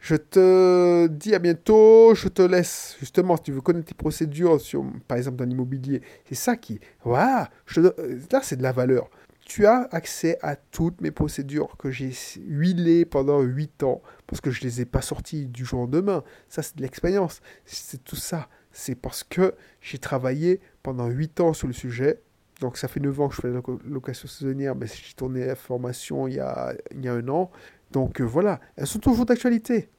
Je 0.01 0.17
te 0.17 1.07
dis 1.07 1.35
à 1.35 1.39
bientôt. 1.39 2.15
Je 2.15 2.29
te 2.29 2.43
laisse, 2.43 2.97
justement, 3.01 3.37
si 3.37 3.45
tu 3.45 3.53
veux 3.53 3.63
connaître 3.63 3.87
tes 3.87 3.95
procédures, 3.95 4.61
sur, 4.61 4.85
par 5.09 5.17
exemple, 5.17 5.37
dans 5.37 5.47
l'immobilier. 5.47 6.03
C'est 6.29 6.35
ça 6.35 6.57
qui. 6.57 6.79
Voilà, 7.05 7.49
je 7.65 7.81
là, 7.81 8.41
c'est 8.43 8.57
de 8.57 8.63
la 8.63 8.73
valeur. 8.73 9.09
Tu 9.45 9.67
as 9.67 9.89
accès 9.93 10.39
à 10.41 10.57
toutes 10.57 11.01
mes 11.03 11.11
procédures 11.11 11.77
que 11.77 11.91
j'ai 11.91 12.13
huilées 12.47 13.05
pendant 13.05 13.43
8 13.43 13.83
ans 13.83 14.01
parce 14.27 14.41
que 14.41 14.51
je 14.51 14.61
ne 14.61 14.65
les 14.65 14.81
ai 14.81 14.85
pas 14.87 15.03
sorties 15.03 15.47
du 15.47 15.65
jour 15.65 15.81
au 15.81 15.83
lendemain. 15.83 16.25
Ça, 16.49 16.63
c'est 16.63 16.77
de 16.77 16.83
l'expérience. 16.83 17.43
C'est 17.67 18.03
tout 18.03 18.17
ça. 18.17 18.49
C'est 18.73 18.95
parce 18.95 19.23
que 19.23 19.55
j'ai 19.81 19.99
travaillé 19.99 20.61
pendant 20.83 21.09
8 21.09 21.41
ans 21.41 21.53
sur 21.53 21.67
le 21.67 21.75
sujet. 21.75 22.23
Donc, 22.61 22.79
ça 22.79 22.89
fait 22.89 23.01
9 23.01 23.21
ans 23.21 23.29
que 23.29 23.35
je 23.37 23.41
fais 23.43 23.51
la 23.51 23.61
location 23.85 24.29
saisonnière, 24.29 24.75
mais 24.75 24.87
j'ai 24.87 25.15
tourné 25.15 25.45
la 25.45 25.57
formation 25.57 26.27
il 26.27 26.35
y 26.35 26.41
a, 26.41 26.75
il 26.93 27.05
y 27.05 27.09
a 27.09 27.13
un 27.13 27.29
an. 27.29 27.51
Donc, 27.91 28.21
euh, 28.21 28.25
voilà. 28.25 28.61
Elles 28.77 28.87
sont 28.87 28.99
toujours 28.99 29.27
d'actualité. 29.27 29.91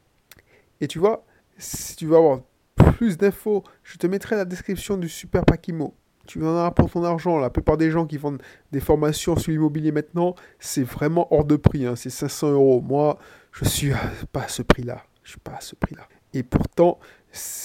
Et 0.82 0.88
tu 0.88 0.98
vois, 0.98 1.24
si 1.58 1.96
tu 1.96 2.08
veux 2.08 2.18
avoir 2.18 2.42
plus 2.98 3.18
d'infos, 3.18 3.64
je 3.84 3.98
te 3.98 4.08
mettrai 4.08 4.36
la 4.36 4.46
description 4.46 4.98
du 4.98 5.08
Super 5.08 5.46
Pakimo 5.46 5.96
tu 6.26 6.44
en 6.44 6.58
as 6.58 6.72
pour 6.72 6.90
ton 6.90 7.04
argent. 7.04 7.38
La 7.38 7.50
plupart 7.50 7.78
des 7.78 7.92
gens 7.92 8.06
qui 8.06 8.18
vendent 8.18 8.42
des 8.72 8.80
formations 8.80 9.36
sur 9.36 9.52
l'immobilier 9.52 9.92
maintenant, 9.92 10.36
c'est 10.60 10.84
vraiment 10.84 11.28
hors 11.34 11.46
de 11.46 11.56
prix. 11.56 11.86
Hein. 11.86 11.96
C'est 11.96 12.10
500 12.10 12.52
euros. 12.52 12.82
Moi, 12.82 13.18
je 13.52 13.66
suis 13.66 13.92
pas 14.32 14.44
à 14.44 14.48
ce 14.48 14.62
prix-là. 14.62 15.04
Je 15.24 15.32
suis 15.32 15.40
pas 15.40 15.54
à 15.54 15.62
ce 15.62 15.76
prix-là. 15.76 16.08
Et 16.34 16.44
pourtant, 16.44 17.00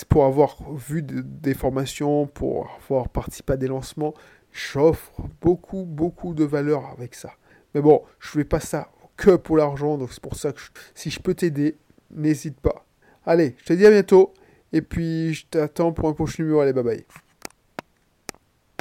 pour 0.08 0.24
avoir 0.24 0.56
vu 0.72 1.02
des 1.02 1.54
formations, 1.54 2.26
pour 2.26 2.70
avoir 2.82 3.08
participé 3.08 3.54
à 3.54 3.56
des 3.56 3.66
lancements, 3.66 4.14
j'offre 4.52 5.22
beaucoup, 5.40 5.84
beaucoup 5.84 6.34
de 6.34 6.44
valeur 6.44 6.86
avec 6.86 7.14
ça. 7.14 7.32
Mais 7.74 7.80
bon, 7.80 8.02
je 8.18 8.28
ne 8.28 8.42
fais 8.42 8.48
pas 8.48 8.60
ça 8.60 8.90
que 9.16 9.36
pour 9.36 9.56
l'argent. 9.56 9.98
Donc 9.98 10.12
c'est 10.12 10.22
pour 10.22 10.36
ça 10.36 10.52
que 10.52 10.60
si 10.94 11.10
je 11.10 11.20
peux 11.20 11.34
t'aider, 11.34 11.76
n'hésite 12.10 12.60
pas. 12.60 12.86
Allez, 13.26 13.54
je 13.58 13.64
te 13.66 13.72
dis 13.72 13.86
à 13.86 13.90
bientôt. 13.90 14.32
Et 14.72 14.82
puis 14.82 15.34
je 15.34 15.46
t'attends 15.46 15.92
pour 15.92 16.08
un 16.08 16.12
prochain 16.12 16.42
numéro. 16.42 16.60
Allez, 16.60 16.72
bye 16.72 16.84
bye. 16.84 17.04